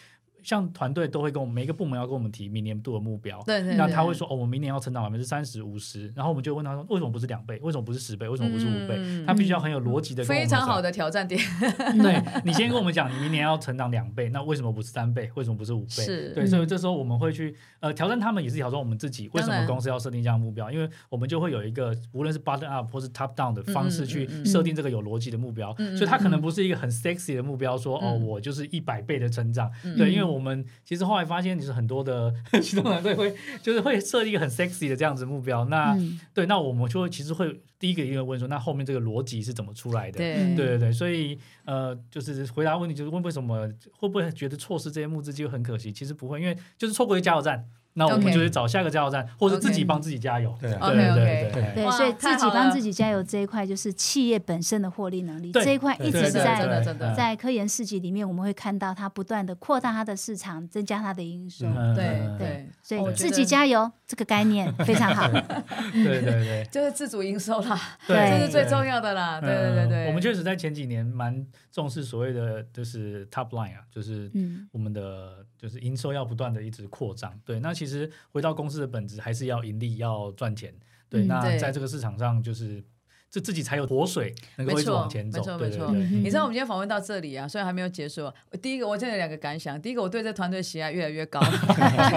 [0.46, 7.58] 像团队都会跟我们每一个部门要跟我们提明年度的目标，对，那他会说哦，我们明年要成长百分之三十、五十，然后我们就问他说，为什么不是两倍？
[7.64, 8.28] 为什么不是十倍？
[8.28, 8.96] 为什么不是五倍？
[9.26, 11.40] 他必须要很有逻辑的，非常好的挑战点。
[12.00, 15.28] 对，你先跟我们讲，你明年要成长两倍，那为什么不是三倍？
[15.34, 16.04] 为什么不是五倍？
[16.04, 19.28] 是，对，所以这时候我们会去呃挑战他们，也是挑战我们自己。
[19.32, 20.70] 为什么公司要设定这样的目标？
[20.70, 29.68] 因为我们就会有一个无论是 bottom up 或是 top down 的方式去设定这个有逻辑的目标，所以它可能不是一个很 sexy 的目标，说哦，我就是一百倍的成长。
[29.96, 31.16] 对，因为我们其实后。
[31.16, 35.64] 来发现，就是很多的启动团队会就是会设立一个很 sexy 的这样子目标。
[35.64, 40.18] 那、嗯、对，那我们就会其实会第一个一个问说，那后面这个逻辑是怎么出来的？
[40.18, 45.90] 对对对，所以呃，就是回答问题，就是问为什么会不会觉得错失这些募资机会很可惜？
[45.90, 47.66] 其实不会，因为就是错过一个加油站。
[47.98, 50.54] 那我们就是找下个加油站，或者自己帮自己加油。
[50.60, 50.78] 对对
[51.14, 56.84] 对对对，所以自己帮自己加油这一块，就是企业本身的获利能力这一块，一直在
[57.16, 61.64] 在科研四级里面，我们会看到它不断的扩大它的市场，增加它的营收。
[61.94, 65.26] 对对，所以自己加油这个概念非常好。
[65.30, 69.40] 对对对， 就是自主营收啦，这是最重要的啦。
[69.40, 74.30] 对对对对，我们确实在前几年蛮重视所谓的就是 top line 啊，就是
[74.70, 77.32] 我们的就是营收要不断的一直扩张。
[77.42, 80.74] 对，那其其实回到公司的本质还是要盈利，要赚钱。
[81.08, 82.84] 对，嗯、那在这个市场上就是。
[83.30, 85.40] 就自己才有活水，能够一直往前走。
[85.40, 86.16] 没错，没错，没错。
[86.22, 88.32] 你知道我们今天访问到这里啊，虽然还没有结束。
[88.62, 89.78] 第一个，我真的有两个感想。
[89.80, 91.40] 第一个，我对这团队喜爱越来越高。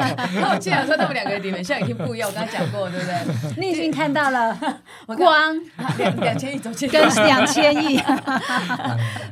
[0.39, 3.57] 那我既然说他们两个里面现在已经不一样，我刚才讲过，对不对？
[3.59, 4.57] 你已经看到了
[5.07, 5.59] 光，
[5.97, 7.99] 两两千亿走进跟两千亿。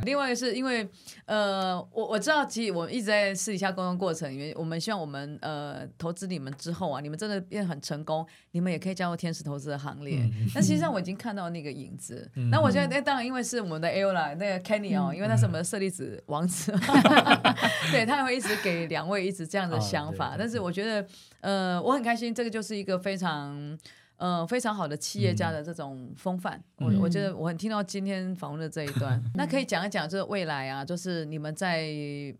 [0.03, 0.87] 另外是因为
[1.25, 10.19] 呃，我我知道，其实我们一直在私底下沟通过程里面，我们希望我们呃投资你们之后啊，你们真的变得很成功，你们也可以加入天使投资的行列。
[10.19, 11.66] 嗯、但实际上我已经看到那个。
[11.71, 17.55] 影子，嗯、那我现在那当然，因为是我们的 Aola 那个 Kenny 哦，嗯、因为他是我们的舍利子王子， 嗯、
[17.91, 20.33] 对他会一直给两位一直这样的想法。
[20.33, 21.07] 哦、但是我觉得，
[21.41, 23.77] 呃，我很开心，这个就是一个非常。
[24.17, 31.87] 呃，非常好的企业家的这种风范，嗯、我我觉得我很听到今天访问的这一段， 嗯、那可以讲一讲，就是未来啊，就是你们在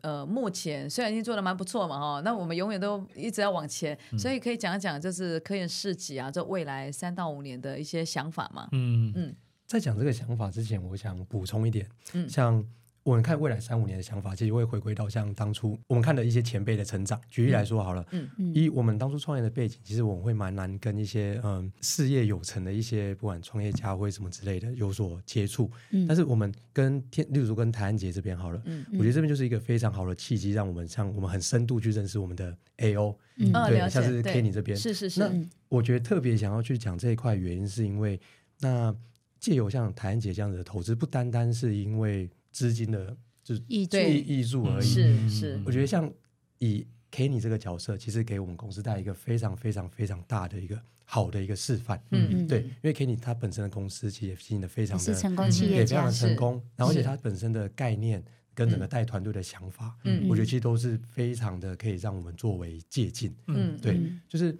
[0.01, 8.67] 呃目前虽然已经做的蛮不错嘛哈，那我们永远都一直要往前，嗯、所以可以讲一讲，就是科研市集啊，这未来三到五年的一些想法嘛。
[8.71, 9.35] 嗯嗯，
[9.67, 12.65] 在讲这个想法之前，我想补充一点，嗯，像。
[13.07, 17.17] 我们看未来三五年的想法，其实会回归到像当初我们看的一些前辈的成长。
[17.29, 18.29] 举例来说好了，嗯。
[18.37, 25.71] 嗯，以我们当初创业的背景，其实我们会蛮难跟一些嗯事业有成的一些不管创业家或什么之类的有所接触。
[25.91, 35.21] 嗯，但是我们跟天，例如跟台安杰这边好了，嗯，我觉得这边就是一个非常好的契机，让我们像我们很深度去认识我们的 AO，嗯，对，像是 Kenny 这边，是是是。
[35.21, 35.31] 那
[35.69, 38.19] 我觉得特别想要去讲这一块，原因是因为
[38.59, 38.93] 那
[39.39, 42.29] 借由像台安杰这样子的投资，不单单是因为。
[42.57, 45.61] 资金的就是挹挹注而已，是是。
[45.63, 46.11] 我觉得像
[46.57, 52.01] 以 Kenny 这个角色，其实给我们公司带一个非常非常非常大的一个好的一个示范。
[52.09, 56.59] 嗯对，因为 Kenny 他本身的公司其实也经营的非常的成功，企业也非常的成功。
[56.75, 58.23] 然后而且他本身的概念
[58.55, 63.31] 跟整个带团队的想法，嗯，我觉得其实都是非常的可以让我们作为借鉴。
[63.45, 64.57] 嗯，对，就是。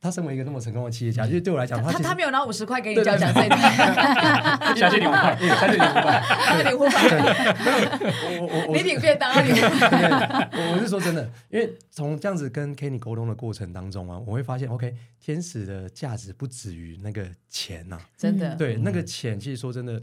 [0.00, 3.48] 他身为一个那么成功的企业家，就对我来讲，他他没有拿五十块给你交奖费，
[4.74, 6.90] 相信你五块，相信你五块，相信你五块。
[8.40, 9.50] 我我我，你领便当，你。
[9.50, 18.54] 我是说真的，因为从这样子跟 Kenny 沟通的过程当中啊，我会发现，OK，天使的价值不止于那个钱呐，真的。
[18.56, 20.02] 对，那个钱其实说真的，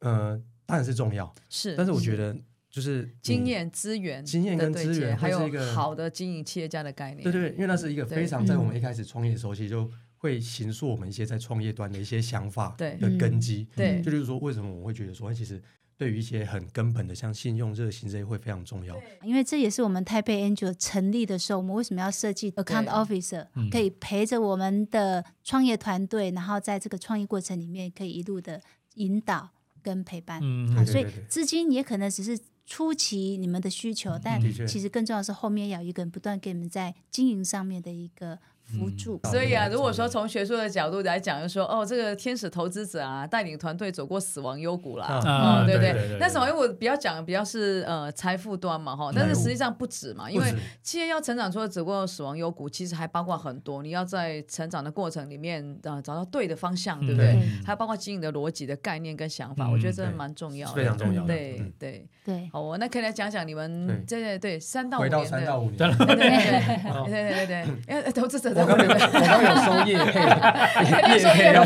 [0.00, 2.36] 呃，当然是重要，是，但是我觉得。
[2.76, 7.22] 就是经验资源，经验跟资源，还有一个好的经营企业家的概念。
[7.22, 13.66] 对对，因为那是一个非常在我们一开始创业的时候，其实就会形塑我们一些在创业端的一些想法的根基。
[13.74, 15.58] 对，就就是说，为什么我会觉得说，其实
[15.96, 18.94] 对于一些很根本的，像信用、热心这些会非常重要。
[19.22, 28.60] 因为这也是我们 Taipei Angel 成立的时候，我们为什么要设计 Account Officer，可以陪着我们的创业团队，然后在这个创业过程里面，可以一路的
[28.96, 29.48] 引导
[29.82, 30.40] 跟陪伴。
[30.42, 32.38] 嗯，所以资金也可能只是。
[32.66, 38.38] 初期你们的需求，但其实更重要的是后面要有一个人不断给你们在经营上面的一个。
[38.66, 46.16] 辅助，所以啊，如果说从学术的角度来讲，就说哦，这个天使投资者啊，带领团队走过死亡幽谷啦，啊，对不对？
[46.18, 50.52] 但死亡幽谷比较讲比较是呃财富端嘛，哈，但是实际上不止嘛，因为
[50.82, 57.38] 企业要成长，除了走过死亡幽谷，其实还包括很多，你要在成长的过程里面啊找到对的方向，对不对？
[57.64, 61.22] 还包括经营的逻辑的概念跟想法，我觉得这蛮重要的，非常重要。
[61.24, 67.46] 对对对，好，我那可以来讲讲你们对对对三到五年的，三到五年，对对对对对
[67.86, 68.55] 对，因为投资者。
[68.56, 70.20] 我刚有，我刚有收叶配，
[71.12, 71.62] 叶配要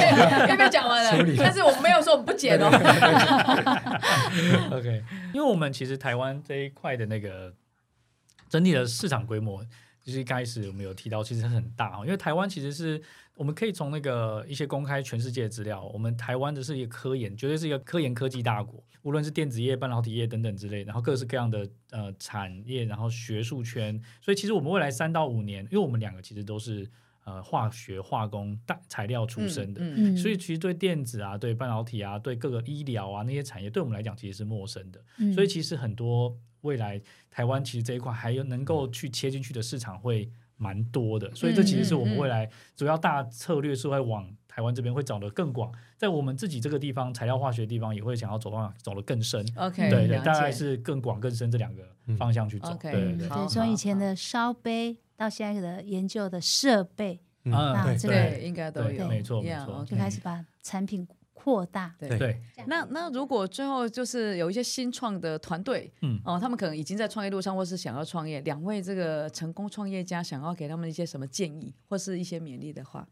[0.47, 1.35] 刚刚讲完了？
[1.39, 2.67] 但是我们没有说我们不剪哦。
[4.73, 7.53] OK，因为我们其实台湾这一块的那个
[8.49, 9.65] 整体的市场规模，
[10.05, 12.03] 就是一开始我们有提到，其实很大哦。
[12.05, 13.01] 因为台湾其实是
[13.35, 18.83] 我们可以从那个一些公开全世界的资料，我们台湾的是一个科研，绝对是一个科研科技大国。
[19.03, 26.87] 无论是电子业、半导体业等等之类，然后各式各样的呃产业，然后学术圈，所以其实我们未来三到五年，因为我们两个其实都是
[27.25, 35.03] 呃化学、化工、大材料出身的，嗯嗯、所以其实对电子啊、对半导体啊、对各个医疗啊那些产业，对我们来讲其实是陌生的。
[35.17, 37.01] 嗯、所以其实很多未来
[37.31, 40.31] 台湾其实这一块还有能够去切进去的市场会
[40.61, 44.31] 蛮多的，所以这其实是我们未来主要大策略是会往。
[44.53, 49.47] 台湾这边会走得更广，在我们自己这个地方材料化学地方也会想要走到走得更深。
[49.55, 51.85] OK，对对，大概是更广更深这两个
[52.19, 52.77] 方向去走。
[52.83, 61.07] 对对，从以前的烧杯到现在的研究的设备，啊，这个应该都有，没错没错，就开始把产品
[61.43, 61.95] 扩大。
[61.99, 73.09] 对对，那那如果最后就是有一些新创的团队，嗯哦，他们可能已经在创业路上，或是想要创业，两位这个成功创业家想要给他们一些什么建议，或是一些勉励的话？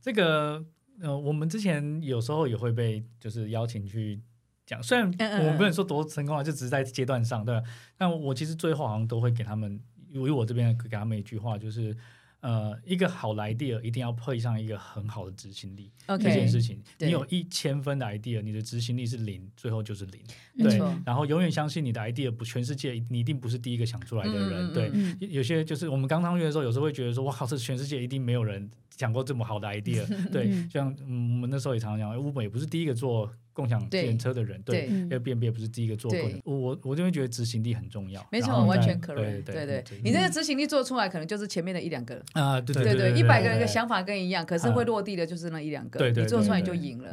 [0.00, 0.64] 这个
[1.00, 4.20] 呃，我们之前有时候也会被就是邀请去
[4.64, 7.66] 讲，虽然我们不能说多成功了，就只是在阶段上，对吧？
[7.96, 9.80] 但我其实最后好像都会给他们，
[10.10, 11.96] 因为我这边给他们一句话，就是
[12.40, 15.90] 呃，一个好的 idea 一定要配上一个很好的执行力。
[16.06, 20.20] 这件事情，你有一千分的 idea，你的执行力是零，最后就是零。
[20.56, 24.72] 对，然后永远相信你的 idea 不，全世界你一定不是第一个想出来的人。
[24.72, 30.04] 对，嗯有些就是我们刚上学的时候，有时候会觉得说，哇靠，这全世界一定没有人想过这么好的 idea。
[30.30, 36.42] 对，嗯像嗯，我们那时候也常常讲，Uber 也不是第一个做共享自行车的人，对，为 B&B 也不是第一个做共。
[36.44, 38.26] 我我我这边觉得执行力很重要。
[38.30, 39.42] 没错，完全可对以。
[39.42, 42.22] 对对对，你这个执行力做出来，可能就是前面的一两个。
[42.32, 45.98] 啊，对对对对，一百个人的想法跟一样，可是会落地的就是那一两个。
[45.98, 47.10] 对对，你做出来你就对赢了，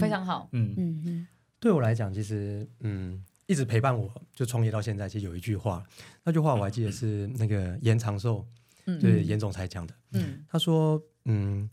[0.00, 0.48] 非常好。
[0.52, 1.26] 嗯嗯嗯
[1.60, 5.84] 对我来讲，其实嗯，一直陪伴我就创业到现在，其实有一句话，
[6.24, 8.46] 那句话我还记得是那个严长寿，
[8.86, 9.94] 嗯就是严总裁讲的。
[10.12, 11.68] 嗯他说，嗯，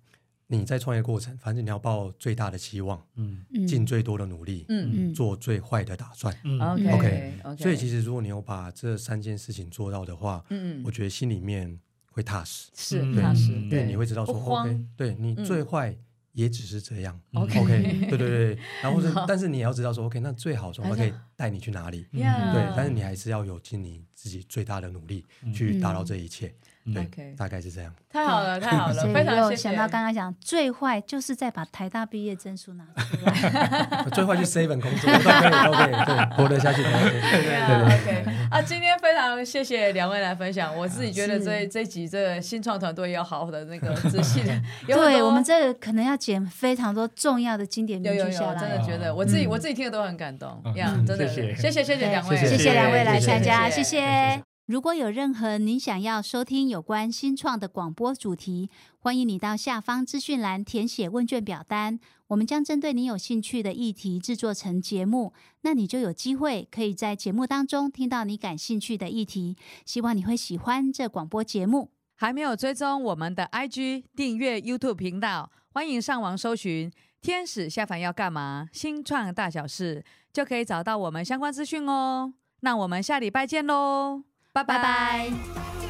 [0.48, 3.46] 你在创业过程，反正你要抱最大的期望，嗯。
[3.54, 3.68] 嗯。
[3.68, 5.10] 尽最多的努力，嗯。
[5.10, 5.14] 嗯。
[5.14, 6.36] 做最坏的打算。
[6.44, 6.60] 嗯。
[6.60, 10.84] OK OK 所以其实如果你有把这三件事情做到的话，嗯嗯。
[10.86, 11.80] 我觉得心里面
[12.12, 13.16] 会踏实，是嗯。
[13.16, 15.96] 踏实，嗯对，你会知道说，OK，对你嗯最坏
[16.34, 17.20] 也只是这样。
[17.34, 22.06] OK OK，对对对，然后是， 但是你也要知道说，OK，那最好状况可以带你去哪里？
[22.12, 26.54] 对，但是你还是要有尽你自己最大的努力去达到这一切。
[26.94, 27.94] 对 OK，大概是这样。
[28.10, 29.64] 太好了，太好了，非常谢谢。
[29.64, 36.82] 想到刚刚讲最坏就是在把台大毕业证书拿出来， 最坏就 seven 工作都可以，都可以，对，活得下去。
[36.84, 38.22] 对 对啊对。
[38.22, 44.54] OK 啊，今天非常谢谢两位来分享，我自己觉得这是这集这个新创团队要好好的那个仔细的，
[44.88, 48.60] 对我们这个可能要剪非常多重要的经典名有有有，句下来。
[48.62, 54.47] 真的觉得我自己嗯我自己听的都很感动嗯呀，嗯真的，谢谢谢谢谢谢两位，谢谢谢谢两位来参加，谢谢谢。
[54.68, 61.98] 如果有任何您想要收听有关新创的广播主题，欢迎你到下方资讯栏填写问卷表单，
[62.28, 69.56] 我们将针对你有兴趣的议题制作成节目，那你就有机会可以在节目当中听到你感兴趣的议题。
[69.86, 71.92] 希望你会喜欢这广播节目。
[72.16, 76.92] 还没有追踪我们的 IG 订阅 YouTube 频道，欢迎上网搜寻
[77.22, 80.04] “天使下凡要干嘛”新创大小事，
[80.34, 82.34] 就可以找到我们相关资讯哦。
[82.60, 84.24] 那我们下礼拜见喽，
[84.64, 85.32] 拜拜。
[85.32, 85.87] 拜